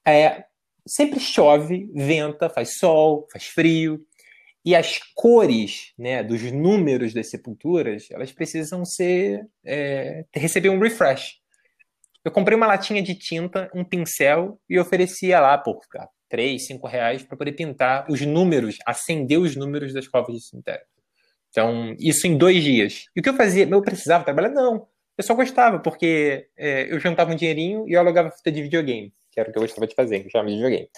[0.07, 0.45] É,
[0.87, 4.05] sempre chove, venta, faz sol, faz frio.
[4.64, 11.41] E as cores né, dos números das sepulturas, elas precisam ser é, receber um refresh.
[12.24, 15.80] Eu comprei uma latinha de tinta, um pincel e oferecia lá por
[16.28, 20.87] 3, 5 reais para poder pintar os números, acender os números das covas de cemitério.
[21.51, 23.07] Então, isso em dois dias.
[23.16, 23.68] E o que eu fazia?
[23.68, 24.51] Eu precisava trabalhar?
[24.51, 24.87] Não.
[25.18, 29.12] Eu só gostava, porque é, eu juntava um dinheirinho e eu alugava fita de videogame
[29.33, 30.89] que era o que eu gostava de fazer, que eu de videogame.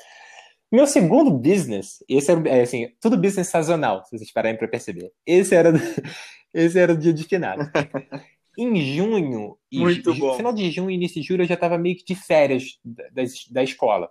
[0.70, 5.12] Meu segundo business, esse era, é, assim, tudo business sazonal, se vocês pararem para perceber.
[5.24, 5.72] Esse era,
[6.53, 7.62] esse era o dia de finado.
[8.59, 10.37] em junho, Muito e, bom.
[10.37, 13.22] final de junho e início de julho, eu já estava meio que de férias da,
[13.51, 14.11] da escola.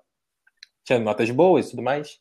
[0.86, 2.20] Tinha notas boas e tudo mais.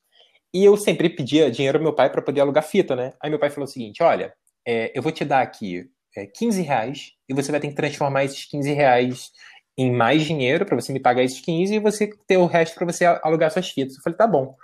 [0.54, 3.12] E eu sempre pedia dinheiro ao meu pai para poder alugar fita, né?
[3.20, 4.34] Aí meu pai falou o seguinte: olha,
[4.66, 8.24] é, eu vou te dar aqui é, 15 reais e você vai ter que transformar
[8.24, 9.30] esses 15 reais
[9.76, 12.86] em mais dinheiro para você me pagar esses 15 e você ter o resto para
[12.86, 13.96] você alugar suas fitas.
[13.96, 14.44] Eu falei, tá bom.
[14.44, 14.56] O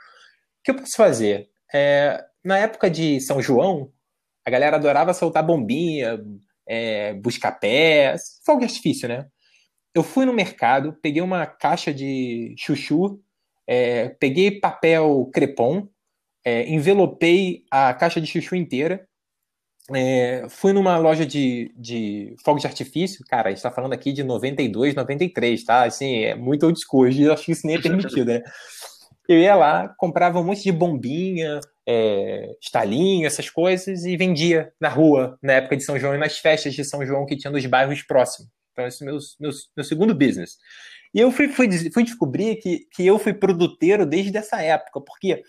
[0.62, 1.48] que eu posso fazer?
[1.72, 3.90] É, na época de São João,
[4.44, 6.22] a galera adorava soltar bombinha,
[6.66, 9.26] é, buscar pés, fogo de artifício, né?
[9.94, 13.20] Eu fui no mercado, peguei uma caixa de chuchu,
[13.66, 15.88] é, peguei papel crepom,
[16.44, 19.07] é, envelopei a caixa de chuchu inteira,
[19.94, 24.12] é, fui numa loja de, de fogos de artifício, cara, a gente tá falando aqui
[24.12, 25.84] de 92, 93, tá?
[25.84, 28.42] Assim, é muito old school, acho que isso nem é permitido, né?
[29.28, 34.88] Eu ia lá, comprava um monte de bombinha, é, estalinho, essas coisas, e vendia na
[34.88, 37.64] rua, na época de São João e nas festas de São João que tinha nos
[37.66, 38.50] bairros próximos.
[38.72, 40.56] Então, esse é meu, meu, meu segundo business.
[41.14, 45.42] E eu fui, fui, fui descobrir que, que eu fui produteiro desde essa época, porque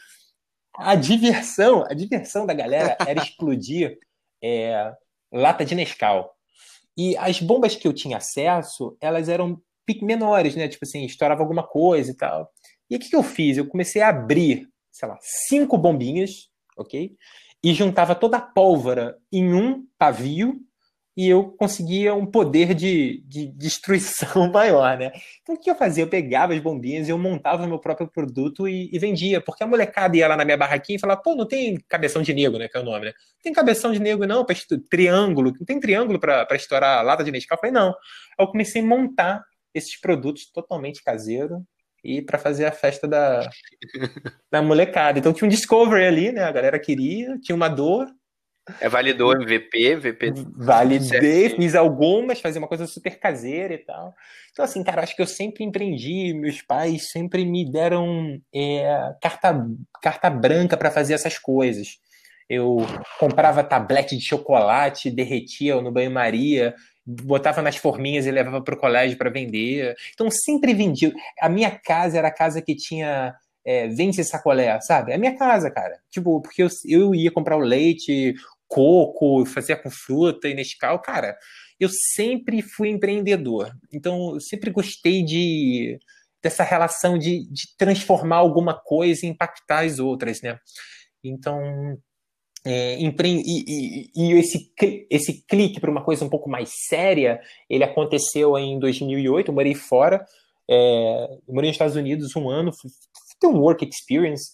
[0.76, 3.98] a diversão, a diversão da galera era explodir
[4.44, 4.94] é,
[5.32, 6.32] lata de Nescau.
[6.98, 9.62] E as bombas que eu tinha acesso, elas eram
[10.02, 10.68] menores, né?
[10.68, 12.52] Tipo assim, estourava alguma coisa e tal.
[12.90, 13.58] E o que, que eu fiz?
[13.58, 17.16] Eu comecei a abrir, sei lá, cinco bombinhas, ok?
[17.64, 20.60] E juntava toda a pólvora em um pavio
[21.20, 25.11] e eu conseguia um poder de, de destruição maior, né?
[25.41, 26.05] Então o que eu fazia?
[26.05, 29.67] Eu pegava as bombinhas e eu montava meu próprio produto e, e, vendia, porque a
[29.67, 32.70] molecada ia lá na minha barraquinha e falava, pô, não tem cabeção de negro, né?
[32.70, 33.11] Que é o nome, né?
[33.11, 34.55] Não tem cabeção de negro, não, para
[34.89, 37.57] triângulo, não tem triângulo para estourar lata de Nescau?
[37.57, 37.93] Eu falei, não.
[38.39, 39.43] Eu comecei a montar
[39.74, 41.65] esses produtos totalmente caseiro
[42.01, 43.49] e para fazer a festa da,
[44.49, 45.20] da molecada.
[45.20, 46.43] Então tinha um discovery ali, né?
[46.43, 48.07] A galera queria, tinha uma dor,
[48.80, 50.34] é validou MVP, MVP.
[50.55, 54.13] Validei, fiz algumas, fazia uma coisa super caseira e tal.
[54.51, 59.65] Então, assim, cara, acho que eu sempre empreendi, meus pais sempre me deram é, carta,
[60.01, 61.97] carta branca para fazer essas coisas.
[62.49, 62.78] Eu
[63.20, 66.74] comprava tablete de chocolate, derretia no banho-maria,
[67.05, 69.95] botava nas forminhas e levava para o colégio para vender.
[70.13, 71.13] Então, sempre vendi.
[71.39, 75.11] A minha casa era a casa que tinha é, vende sacolé, sabe?
[75.11, 75.99] É a minha casa, cara.
[76.09, 78.34] Tipo, porque eu, eu ia comprar o leite,
[78.70, 81.36] coco, fazia com fruta e Nescau, cara,
[81.80, 83.74] eu sempre fui empreendedor.
[83.91, 85.99] Então, eu sempre gostei de
[86.41, 90.57] dessa relação de, de transformar alguma coisa e impactar as outras, né?
[91.22, 91.97] Então,
[92.65, 93.30] é, empre...
[93.30, 94.72] e, e, e, esse,
[95.09, 99.76] esse clique para uma coisa um pouco mais séria, ele aconteceu em 2008, eu morei
[99.76, 100.26] fora,
[100.70, 102.89] é, eu morei nos Estados Unidos um ano, fui
[103.39, 104.51] ter um work experience,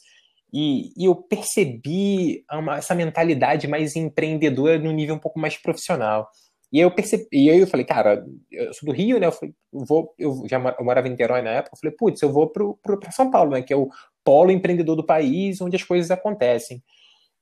[0.58, 6.30] e, e eu percebi uma, essa mentalidade mais empreendedora no nível um pouco mais profissional.
[6.72, 9.28] E aí eu percebi, e aí eu falei, cara, eu sou do Rio, né?
[9.28, 12.50] Eu falei, vou, eu já morava em Niterói na época, eu falei, putz, eu vou
[12.50, 13.62] para São Paulo, né?
[13.64, 13.90] Que é o
[14.24, 16.82] polo empreendedor do país, onde as coisas acontecem.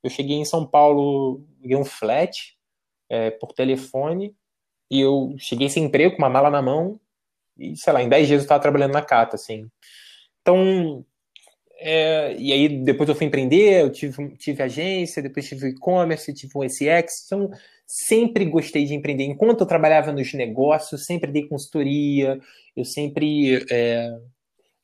[0.02, 2.56] Eu cheguei em São Paulo, liguei um flat
[3.08, 4.34] é, por telefone,
[4.90, 6.98] e eu cheguei sem emprego, com uma mala na mão,
[7.56, 9.70] e sei lá, em 10 dias eu estava trabalhando na Cata, assim.
[10.42, 11.06] Então,
[11.78, 16.52] é, e aí depois eu fui empreender, eu tive, tive agência, depois tive e-commerce, tive
[16.56, 17.50] um SX, então
[17.86, 19.24] sempre gostei de empreender.
[19.24, 22.38] Enquanto eu trabalhava nos negócios, sempre dei consultoria,
[22.76, 24.10] eu sempre é,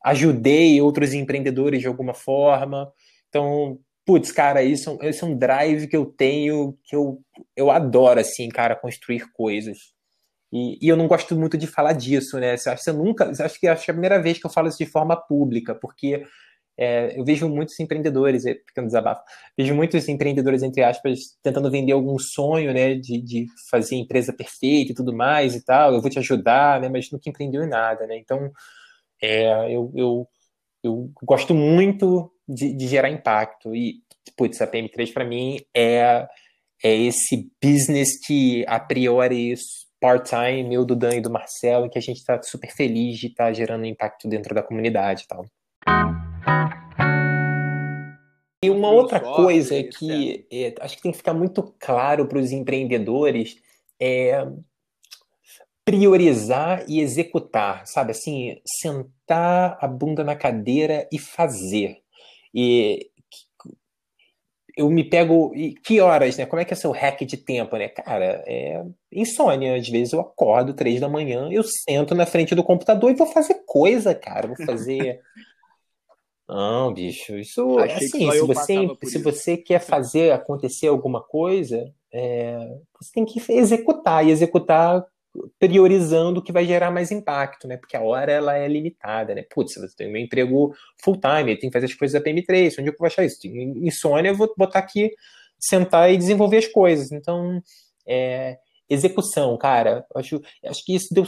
[0.05, 2.93] ajudei outros empreendedores de alguma forma.
[3.29, 7.21] Então, putz, cara, isso, isso é um drive que eu tenho, que eu,
[7.57, 9.79] eu adoro, assim, cara, construir coisas.
[10.53, 12.55] E, e, eu não gosto muito de falar disso, né?
[12.55, 15.17] Acho nunca, que acho que é a primeira vez que eu falo isso de forma
[15.17, 16.25] pública, porque
[16.81, 19.21] é, eu vejo muitos empreendedores, é, pequeno desabafo,
[19.57, 24.93] vejo muitos empreendedores, entre aspas, tentando vender algum sonho, né, de, de fazer empresa perfeita
[24.93, 28.07] e tudo mais e tal, eu vou te ajudar, né, mas nunca empreendeu em nada,
[28.07, 28.51] né, então
[29.23, 30.29] é, eu, eu,
[30.83, 33.97] eu gosto muito de, de gerar impacto e,
[34.35, 36.27] putz, a PM3 para mim é,
[36.83, 39.55] é esse business que a priori
[40.01, 43.47] part-time, meu, do Dan e do Marcelo, que a gente está super feliz de estar
[43.47, 46.30] tá gerando impacto dentro da comunidade e tal.
[48.63, 52.53] E uma outra coisa que é, acho que tem que ficar muito claro para os
[52.53, 53.57] empreendedores
[53.99, 54.47] é
[55.85, 58.13] priorizar e executar, sabe?
[58.13, 61.99] Assim, sentar a bunda na cadeira e fazer.
[62.55, 63.11] E
[64.77, 65.53] eu me pego.
[65.55, 66.47] E que horas, né?
[66.47, 67.89] Como é que é seu hack de tempo, né?
[67.89, 69.77] Cara, é insônia.
[69.77, 73.27] Às vezes eu acordo três da manhã, eu sento na frente do computador e vou
[73.27, 74.47] fazer coisa, cara.
[74.47, 75.21] Vou fazer
[76.51, 82.59] Não, bicho, isso Achei assim, se você, se você quer fazer acontecer alguma coisa, é,
[83.01, 85.07] você tem que executar e executar
[85.61, 87.77] priorizando o que vai gerar mais impacto, né?
[87.77, 89.45] Porque a hora ela é limitada, né?
[89.49, 92.91] Putz, você tem um emprego full time, tem que fazer as coisas da PM3, onde
[92.91, 93.39] eu vou achar isso?
[93.47, 95.09] Insônia, eu vou botar aqui,
[95.57, 97.13] sentar e desenvolver as coisas.
[97.13, 97.63] Então,
[98.05, 101.25] é, execução, cara, acho, acho que isso deu,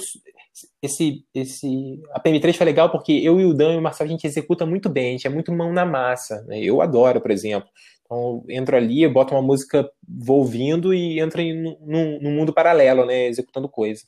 [0.83, 4.13] esse, esse, a PM3 foi legal porque eu e o Dan e o Marcelo a
[4.13, 6.43] gente executa muito bem, a gente é muito mão na massa.
[6.43, 6.61] Né?
[6.61, 7.69] Eu adoro, por exemplo.
[8.05, 12.31] Então, eu entro ali, eu boto uma música, vou ouvindo e entro em, num, num
[12.33, 13.27] mundo paralelo, né?
[13.27, 14.03] Executando coisa.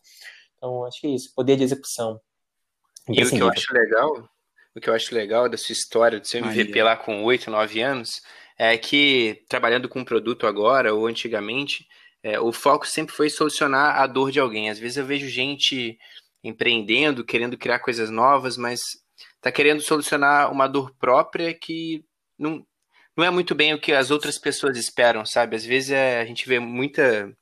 [0.56, 2.20] Então, acho que é isso, poder de execução.
[3.08, 4.28] E o que eu acho legal,
[4.74, 7.80] o que eu acho legal da sua história, do seu MVP lá com 8, 9
[7.80, 8.22] anos,
[8.58, 11.86] é que trabalhando com um produto agora ou antigamente,
[12.22, 14.70] é, o foco sempre foi solucionar a dor de alguém.
[14.70, 15.98] Às vezes eu vejo gente
[16.44, 18.80] empreendendo, querendo criar coisas novas, mas
[19.36, 22.04] está querendo solucionar uma dor própria que
[22.38, 22.64] não,
[23.16, 25.56] não é muito bem o que as outras pessoas esperam, sabe?
[25.56, 27.34] Às vezes é, a gente vê muita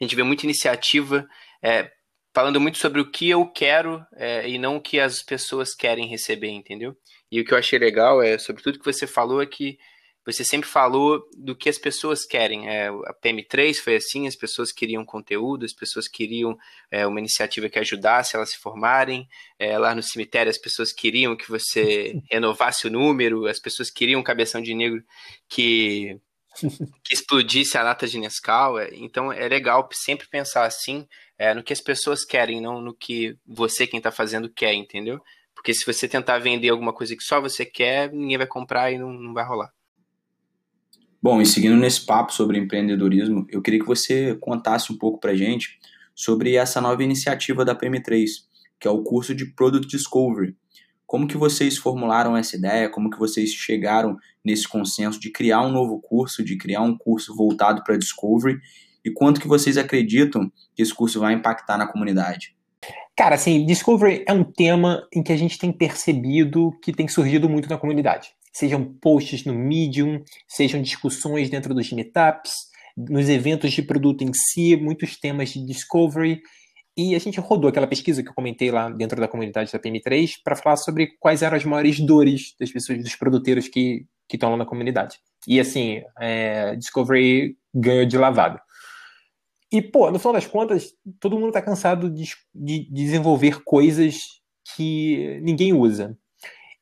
[0.00, 1.26] a gente vê muita iniciativa
[1.62, 1.90] é,
[2.34, 6.06] falando muito sobre o que eu quero é, e não o que as pessoas querem
[6.06, 6.96] receber, entendeu?
[7.30, 9.78] E o que eu achei legal é, sobre tudo que você falou, é que
[10.24, 12.68] você sempre falou do que as pessoas querem.
[12.68, 16.56] É, a PM3 foi assim, as pessoas queriam conteúdo, as pessoas queriam
[16.90, 19.28] é, uma iniciativa que ajudasse elas a se formarem.
[19.58, 24.20] É, lá no cemitério, as pessoas queriam que você renovasse o número, as pessoas queriam
[24.20, 25.02] um cabeção de negro
[25.48, 26.20] que,
[27.04, 28.78] que explodisse a lata de Nescau.
[28.78, 31.06] É, então é legal sempre pensar assim,
[31.36, 35.20] é, no que as pessoas querem, não no que você, quem está fazendo, quer, entendeu?
[35.52, 38.98] Porque se você tentar vender alguma coisa que só você quer, ninguém vai comprar e
[38.98, 39.72] não, não vai rolar.
[41.22, 45.36] Bom, e seguindo nesse papo sobre empreendedorismo, eu queria que você contasse um pouco para
[45.36, 45.78] gente
[46.16, 48.26] sobre essa nova iniciativa da PM3,
[48.80, 50.56] que é o curso de Product Discovery.
[51.06, 52.90] Como que vocês formularam essa ideia?
[52.90, 57.36] Como que vocês chegaram nesse consenso de criar um novo curso, de criar um curso
[57.36, 58.58] voltado para Discovery?
[59.04, 62.56] E quanto que vocês acreditam que esse curso vai impactar na comunidade?
[63.16, 67.48] Cara, assim, Discovery é um tema em que a gente tem percebido que tem surgido
[67.48, 72.52] muito na comunidade sejam posts no Medium, sejam discussões dentro dos meetups,
[72.96, 76.42] nos eventos de produto em si, muitos temas de discovery.
[76.96, 80.34] E a gente rodou aquela pesquisa que eu comentei lá dentro da comunidade da PM3
[80.44, 84.50] para falar sobre quais eram as maiores dores das pessoas, dos produtores que, que estão
[84.50, 85.18] lá na comunidade.
[85.48, 88.60] E assim, é, Discovery ganhou de lavado.
[89.72, 94.18] E, pô, no final das contas, todo mundo está cansado de, de desenvolver coisas
[94.76, 96.16] que ninguém usa.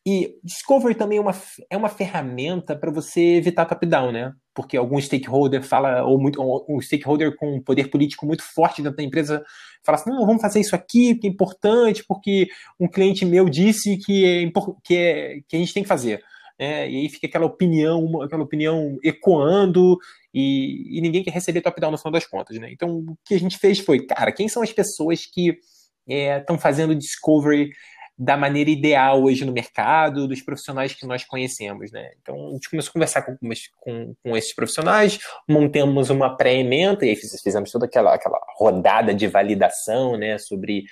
[0.06, 1.34] E Discovery também é uma,
[1.68, 4.32] é uma ferramenta para você evitar top-down, né?
[4.54, 8.82] Porque algum stakeholder fala, ou, muito, ou um stakeholder com um poder político muito forte
[8.82, 9.44] dentro da empresa
[9.84, 12.48] fala assim: não, vamos fazer isso aqui, porque é importante, porque
[12.78, 14.50] um cliente meu disse que, é,
[14.82, 16.22] que, é, que a gente tem que fazer.
[16.58, 19.98] É, e aí fica aquela opinião, aquela opinião ecoando,
[20.32, 22.70] e, e ninguém quer receber top-down no final das contas, né?
[22.70, 25.58] Então, o que a gente fez foi, cara, quem são as pessoas que
[26.06, 27.70] estão é, fazendo discovery
[28.22, 32.10] da maneira ideal hoje no mercado, dos profissionais que nós conhecemos, né?
[32.20, 33.34] Então, a gente começou a conversar com,
[33.78, 35.18] com, com esses profissionais,
[35.48, 40.84] montamos uma pré-ementa e aí fizemos toda aquela, aquela rodada de validação, né, sobre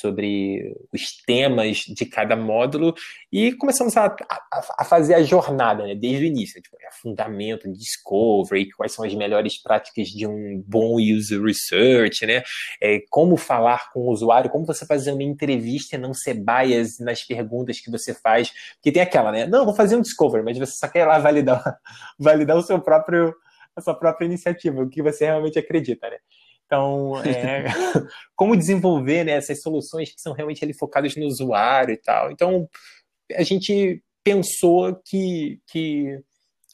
[0.00, 2.94] sobre os temas de cada módulo
[3.32, 7.72] e começamos a, a, a fazer a jornada, né, desde o início, tipo, é fundamento,
[7.72, 12.42] discovery, quais são as melhores práticas de um bom user research, né,
[12.80, 16.98] é, como falar com o usuário, como você fazer uma entrevista e não ser bias
[16.98, 20.58] nas perguntas que você faz, porque tem aquela, né, não, vou fazer um discovery, mas
[20.58, 21.78] você só quer lá validar,
[22.18, 23.34] validar o seu próprio
[23.76, 26.16] a sua própria iniciativa, o que você realmente acredita, né?
[26.66, 27.64] Então, é,
[28.34, 32.30] como desenvolver né, essas soluções que são realmente ali, focadas no usuário e tal.
[32.30, 32.68] Então,
[33.34, 36.20] a gente pensou que, que,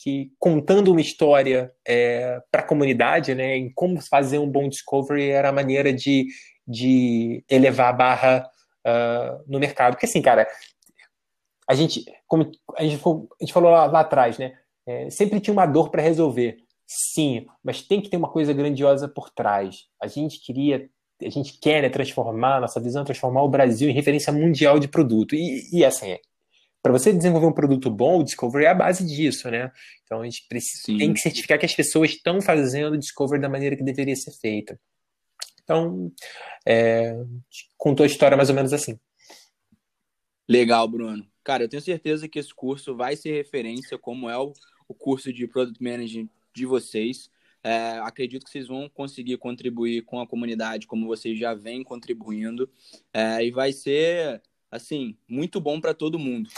[0.03, 5.28] que contando uma história é, para a comunidade, né, em como fazer um bom discovery,
[5.30, 6.26] era a maneira de,
[6.66, 8.51] de elevar a barra
[8.86, 9.93] uh, no mercado.
[9.93, 10.49] Porque, assim, cara,
[11.68, 15.90] a gente, como a gente, falou lá, lá atrás, né, é, sempre tinha uma dor
[15.90, 16.57] para resolver.
[16.95, 19.86] Sim, mas tem que ter uma coisa grandiosa por trás.
[19.99, 20.90] A gente queria,
[21.22, 24.88] a gente quer né, transformar, nossa visão é transformar o Brasil em referência mundial de
[24.88, 25.34] produto.
[25.34, 26.20] E, e assim, é,
[26.82, 29.72] para você desenvolver um produto bom, o Discovery é a base disso, né?
[30.05, 33.49] Então a gente precisa, tem que certificar que as pessoas estão fazendo o Discovery da
[33.49, 34.78] maneira que deveria ser feita.
[35.64, 36.12] Então,
[36.66, 37.16] é,
[37.78, 39.01] contou a história mais ou menos assim.
[40.47, 41.26] Legal, Bruno.
[41.43, 44.53] Cara, eu tenho certeza que esse curso vai ser referência, como é o,
[44.86, 47.31] o curso de Product Management de vocês.
[47.65, 52.69] É, acredito que vocês vão conseguir contribuir com a comunidade como vocês já vêm contribuindo
[53.13, 56.51] é, e vai ser assim muito bom para todo mundo.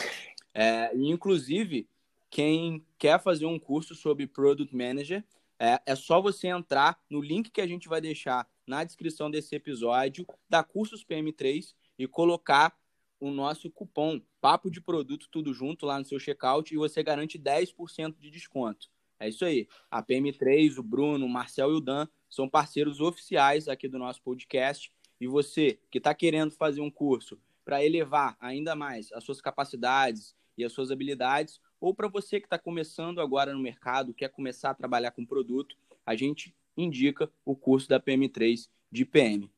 [0.55, 1.87] É, inclusive
[2.31, 5.23] quem quer fazer um curso sobre Product Manager
[5.59, 9.55] é, é só você entrar no link que a gente vai deixar na descrição desse
[9.55, 12.77] episódio da Cursos PM3 e colocar
[13.21, 17.39] o nosso cupom Papo de Produto Tudo Junto lá no seu checkout e você garante
[17.39, 18.89] 10% de desconto.
[19.25, 19.67] É isso aí.
[19.91, 24.21] A PM3, o Bruno, o Marcel e o Dan são parceiros oficiais aqui do nosso
[24.21, 24.93] podcast.
[25.19, 30.37] E você que está querendo fazer um curso para elevar ainda mais as suas capacidades
[30.59, 34.71] e as suas habilidades, ou para você que está começando agora no mercado, quer começar
[34.71, 39.51] a trabalhar com produto, a gente indica o curso da PM3 de PM.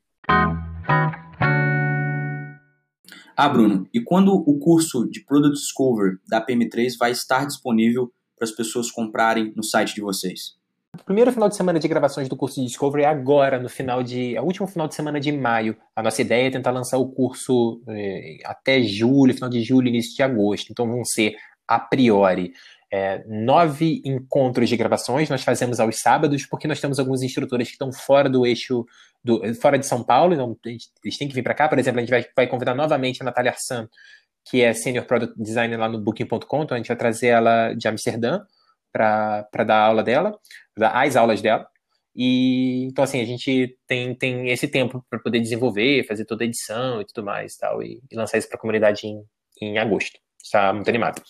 [3.36, 8.44] Ah, Bruno, e quando o curso de Product Discover da PM3 vai estar disponível para
[8.44, 10.56] as pessoas comprarem no site de vocês?
[11.00, 14.02] O primeiro final de semana de gravações do curso de Discovery é agora, no final
[14.02, 14.34] de.
[14.34, 15.76] É o último final de semana de maio.
[15.94, 20.16] A nossa ideia é tentar lançar o curso eh, até julho, final de julho, início
[20.16, 20.70] de agosto.
[20.70, 21.36] Então vão ser,
[21.68, 22.52] a priori,
[22.90, 25.28] é, nove encontros de gravações.
[25.28, 28.86] Nós fazemos aos sábados, porque nós temos alguns instrutores que estão fora do eixo,
[29.22, 31.68] do, fora de São Paulo, então eles têm que vir para cá.
[31.68, 33.88] Por exemplo, a gente vai, vai convidar novamente a Natália Arsan
[34.48, 37.88] que é Senior Product Designer lá no Booking.com, então a gente vai trazer ela de
[37.88, 38.44] Amsterdã
[38.92, 40.38] para dar aula dela,
[40.76, 41.68] dar as aulas dela.
[42.14, 46.46] E então assim, a gente tem, tem esse tempo para poder desenvolver, fazer toda a
[46.46, 49.22] edição e tudo mais tal, e, e lançar isso para a comunidade em,
[49.60, 50.18] em agosto.
[50.42, 51.20] Está muito animado.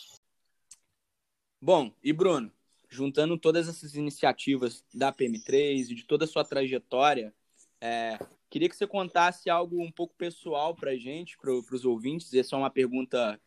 [1.61, 2.53] Bom, e Bruno,
[2.89, 7.35] juntando todas essas iniciativas da PM3 e de toda a sua trajetória,
[7.81, 8.19] é,
[8.57, 12.33] Queria que você contasse algo um pouco pessoal para gente, para os ouvintes.
[12.33, 13.39] Essa é uma pergunta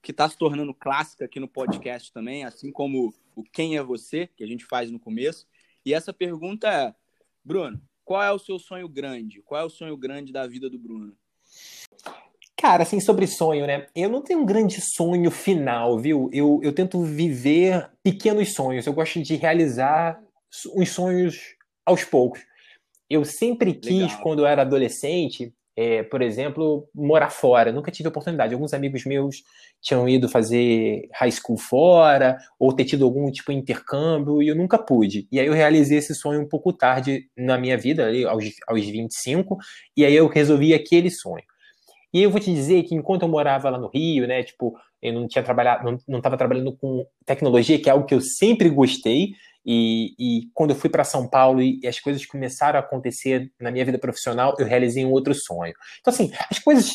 [0.00, 4.26] que está se tornando clássica aqui no podcast também, assim como o Quem é Você,
[4.34, 5.46] que a gente faz no começo.
[5.84, 6.94] E essa pergunta é,
[7.44, 9.42] Bruno, qual é o seu sonho grande?
[9.42, 11.14] Qual é o sonho grande da vida do Bruno?
[12.56, 13.86] Cara, assim, sobre sonho, né?
[13.94, 16.30] Eu não tenho um grande sonho final, viu?
[16.32, 18.86] Eu, eu tento viver pequenos sonhos.
[18.86, 20.18] Eu gosto de realizar
[20.74, 21.54] os sonhos
[21.84, 22.40] aos poucos.
[23.08, 24.20] Eu sempre quis, Legal.
[24.22, 27.72] quando eu era adolescente, é, por exemplo, morar fora.
[27.72, 28.54] Nunca tive oportunidade.
[28.54, 29.42] Alguns amigos meus
[29.80, 34.54] tinham ido fazer high school fora, ou ter tido algum tipo de intercâmbio, e eu
[34.54, 35.26] nunca pude.
[35.30, 38.86] E aí eu realizei esse sonho um pouco tarde na minha vida, ali, aos, aos
[38.86, 39.58] 25,
[39.96, 41.44] e aí eu resolvi aquele sonho.
[42.12, 45.12] E eu vou te dizer que enquanto eu morava lá no Rio, né, tipo, eu
[45.12, 49.32] não tinha trabalhado, não estava trabalhando com tecnologia, que é algo que eu sempre gostei,
[49.64, 53.50] e, e quando eu fui para São Paulo e, e, as coisas começaram a acontecer
[53.58, 55.72] na minha vida profissional, eu realizei um outro sonho.
[56.00, 56.92] Então, assim, as coisas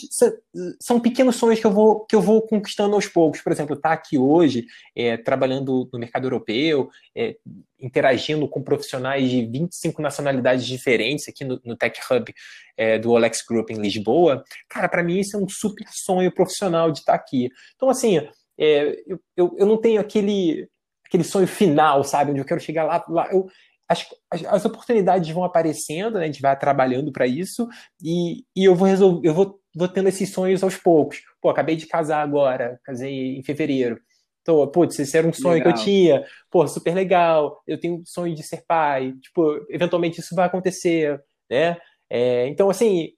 [0.80, 3.42] são, pequenos sonhos que eu vou, que eu vou conquistando aos poucos.
[3.42, 4.66] Por exemplo, estar tá aqui hoje,
[4.96, 7.36] é, trabalhando no mercado europeu, é,
[7.80, 12.34] interagindo com profissionais de 25 nacionalidades diferentes aqui no, no Tech Hub
[12.78, 16.92] é, do Olex Group em Lisboa, cara, para mim isso é um super sonho profissional
[16.92, 17.50] de estar tá aqui.
[17.76, 18.18] Então, assim,
[18.58, 20.68] é, eu, eu, eu não tenho aquele
[21.10, 22.32] aquele sonho final, sabe?
[22.32, 23.04] Onde eu quero chegar lá.
[23.10, 23.28] lá.
[23.32, 23.48] Eu,
[23.90, 26.24] as, as, as, oportunidades vão aparecendo, né?
[26.24, 27.68] a gente vai trabalhando para isso,
[28.02, 31.22] e, e eu vou resolver, eu vou, vou tendo esses sonhos aos poucos.
[31.42, 34.00] Pô, acabei de casar agora, casei em fevereiro.
[34.42, 35.74] Então, putz, esse era um sonho legal.
[35.74, 36.26] que eu tinha.
[36.50, 37.62] Pô, super legal.
[37.68, 39.14] Eu tenho um sonho de ser pai.
[39.22, 41.78] Tipo, eventualmente isso vai acontecer, né?
[42.10, 43.10] É, então, assim,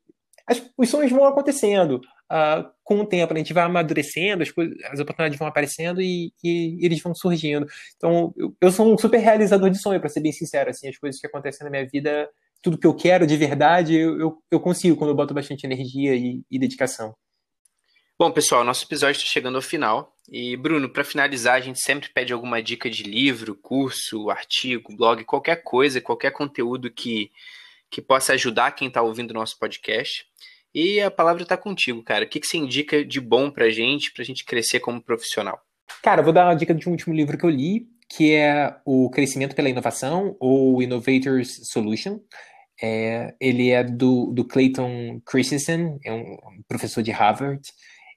[0.48, 2.02] as, os sonhos vão acontecendo.
[2.32, 6.32] Uh, com o tempo, a gente vai amadurecendo, as, coisas, as oportunidades vão aparecendo e,
[6.42, 7.68] e, e eles vão surgindo.
[7.98, 10.70] Então, eu, eu, sou um super realizador de sonho, para ser bem sincero.
[10.70, 12.30] Assim, as coisas que acontecem na minha vida,
[12.62, 16.16] tudo que eu quero de verdade, eu, eu, eu consigo quando eu boto bastante energia
[16.16, 17.14] e, e dedicação.
[18.18, 20.16] Bom, pessoal, nosso episódio está chegando ao final.
[20.30, 25.26] E, Bruno, para finalizar, a gente sempre pede alguma dica de livro, curso, artigo, blog,
[25.26, 27.30] qualquer coisa, qualquer conteúdo que,
[27.90, 30.26] que possa ajudar quem está ouvindo o nosso podcast.
[30.74, 32.26] E a palavra está contigo, cara.
[32.26, 35.02] O que, que você indica de bom para a gente, para a gente crescer como
[35.02, 35.60] profissional?
[36.02, 39.10] Cara, vou dar uma dica de um último livro que eu li, que é O
[39.10, 42.20] Crescimento pela Inovação, ou Innovators Solution.
[42.82, 47.62] É, ele é do, do Clayton Christensen, é um professor de Harvard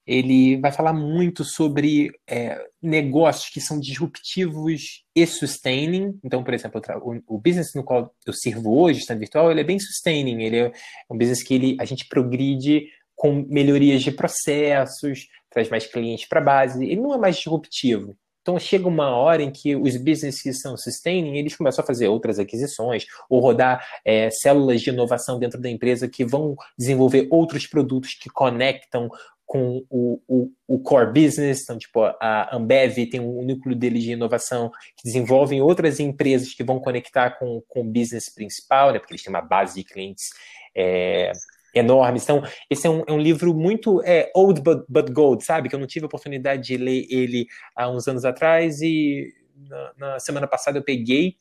[0.06, 6.18] ele vai falar muito sobre é, negócios que são disruptivos e sustaining.
[6.22, 6.80] Então, por exemplo,
[7.26, 10.42] o, business no qual eu sirvo hoje, estando virtual, ele é bem sustaining.
[10.42, 10.72] Ele é
[11.10, 16.40] um business que ele, a gente progride com melhorias de processos, traz mais clientes para
[16.40, 16.84] a base.
[16.84, 18.14] Ele não é mais disruptivo.
[18.44, 22.08] Então chega uma hora em que os businesses que são sustaining, eles começam a fazer
[22.08, 27.66] outras aquisições ou rodar é, células de inovação dentro da empresa que vão desenvolver outros
[27.66, 29.08] produtos que conectam
[29.46, 34.12] com o, o, o, core business, então, tipo, a Ambev tem um núcleo dele de
[34.12, 39.12] inovação que desenvolvem outras empresas que vão conectar com, com o business principal, né, porque
[39.12, 40.30] eles têm uma base de clientes
[40.74, 41.30] é,
[41.74, 42.18] enorme.
[42.22, 45.68] Então, esse é um, é um livro muito é, old but, but, gold, sabe?
[45.68, 49.92] Que eu não tive a oportunidade de ler ele há uns anos atrás e na,
[49.96, 51.36] na semana passada eu peguei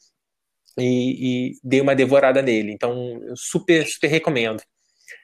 [0.78, 2.72] e, e, dei uma devorada nele.
[2.72, 4.62] Então, eu super, super recomendo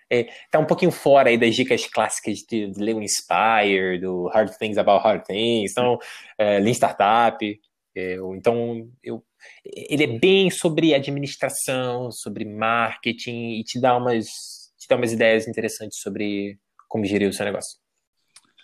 [0.09, 4.27] é, tá um pouquinho fora aí das dicas clássicas de, de ler o Inspire, do
[4.27, 5.99] Hard Things About Hard Things, então,
[6.37, 7.59] é, Lean Startup.
[7.95, 9.23] É, então, eu,
[9.65, 14.25] ele é bem sobre administração, sobre marketing e te dá umas,
[14.77, 16.57] te dá umas ideias interessantes sobre
[16.87, 17.77] como gerir o seu negócio.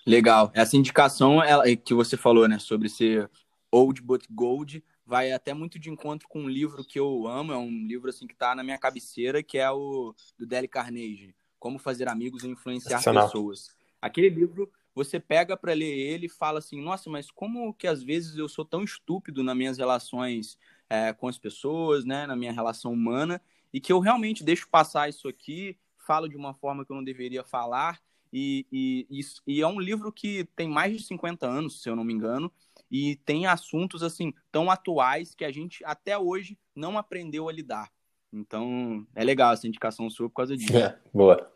[0.05, 0.51] Legal.
[0.53, 1.39] Essa indicação
[1.83, 3.29] que você falou, né, sobre ser
[3.71, 7.57] old but gold, vai até muito de encontro com um livro que eu amo, é
[7.57, 11.77] um livro assim que está na minha cabeceira, que é o do Dale Carnegie, Como
[11.77, 13.75] Fazer Amigos e Influenciar Pessoas.
[14.01, 18.01] Aquele livro, você pega para ler ele e fala assim, nossa, mas como que às
[18.01, 20.57] vezes eu sou tão estúpido nas minhas relações
[20.89, 23.41] é, com as pessoas, né, na minha relação humana,
[23.73, 27.03] e que eu realmente deixo passar isso aqui, falo de uma forma que eu não
[27.03, 27.99] deveria falar,
[28.31, 32.03] e, e, e, é um livro que tem mais de 50 anos, se eu não
[32.03, 32.51] me engano,
[32.89, 37.91] e tem assuntos assim tão atuais que a gente até hoje não aprendeu a lidar.
[38.31, 40.73] Então, é legal essa indicação sua por causa disso.
[40.75, 41.51] É, boa.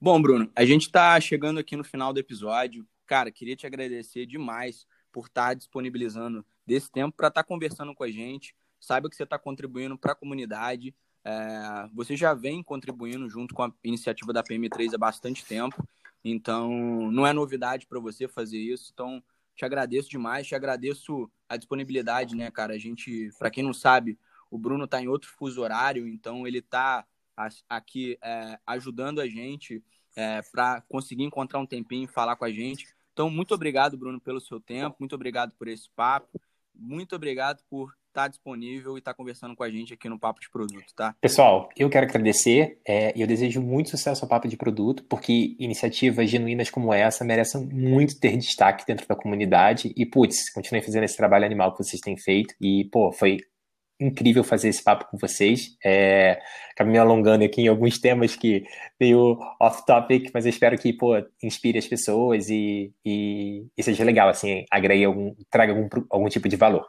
[0.00, 2.86] Bom, Bruno, a gente está chegando aqui no final do episódio.
[3.06, 7.94] Cara, queria te agradecer demais por estar tá disponibilizando desse tempo para estar tá conversando
[7.94, 8.54] com a gente.
[8.80, 10.94] Saiba que você está contribuindo para a comunidade.
[11.22, 15.86] É, você já vem contribuindo junto com a iniciativa da PM3 há bastante tempo.
[16.24, 18.90] Então, não é novidade para você fazer isso.
[18.92, 19.22] Então,
[19.60, 22.72] te agradeço demais, te agradeço a disponibilidade, né, cara?
[22.72, 24.18] A gente, para quem não sabe,
[24.50, 27.06] o Bruno tá em outro fuso horário, então ele tá
[27.68, 29.84] aqui é, ajudando a gente
[30.16, 32.86] é, para conseguir encontrar um tempinho e falar com a gente.
[33.12, 36.40] Então, muito obrigado, Bruno, pelo seu tempo, muito obrigado por esse papo,
[36.74, 40.50] muito obrigado por está disponível e está conversando com a gente aqui no Papo de
[40.50, 41.14] Produto, tá?
[41.20, 45.56] Pessoal, eu quero agradecer é, e eu desejo muito sucesso ao Papo de Produto, porque
[45.58, 51.04] iniciativas genuínas como essa merecem muito ter destaque dentro da comunidade e, putz, continuem fazendo
[51.04, 53.38] esse trabalho animal que vocês têm feito e, pô, foi
[54.00, 55.76] incrível fazer esse papo com vocês.
[55.84, 56.40] É,
[56.72, 58.64] acabei me alongando aqui em alguns temas que
[58.98, 64.28] meio off-topic, mas eu espero que, pô, inspire as pessoas e, e, e seja legal,
[64.30, 66.88] assim, agregue algum, traga algum, algum tipo de valor.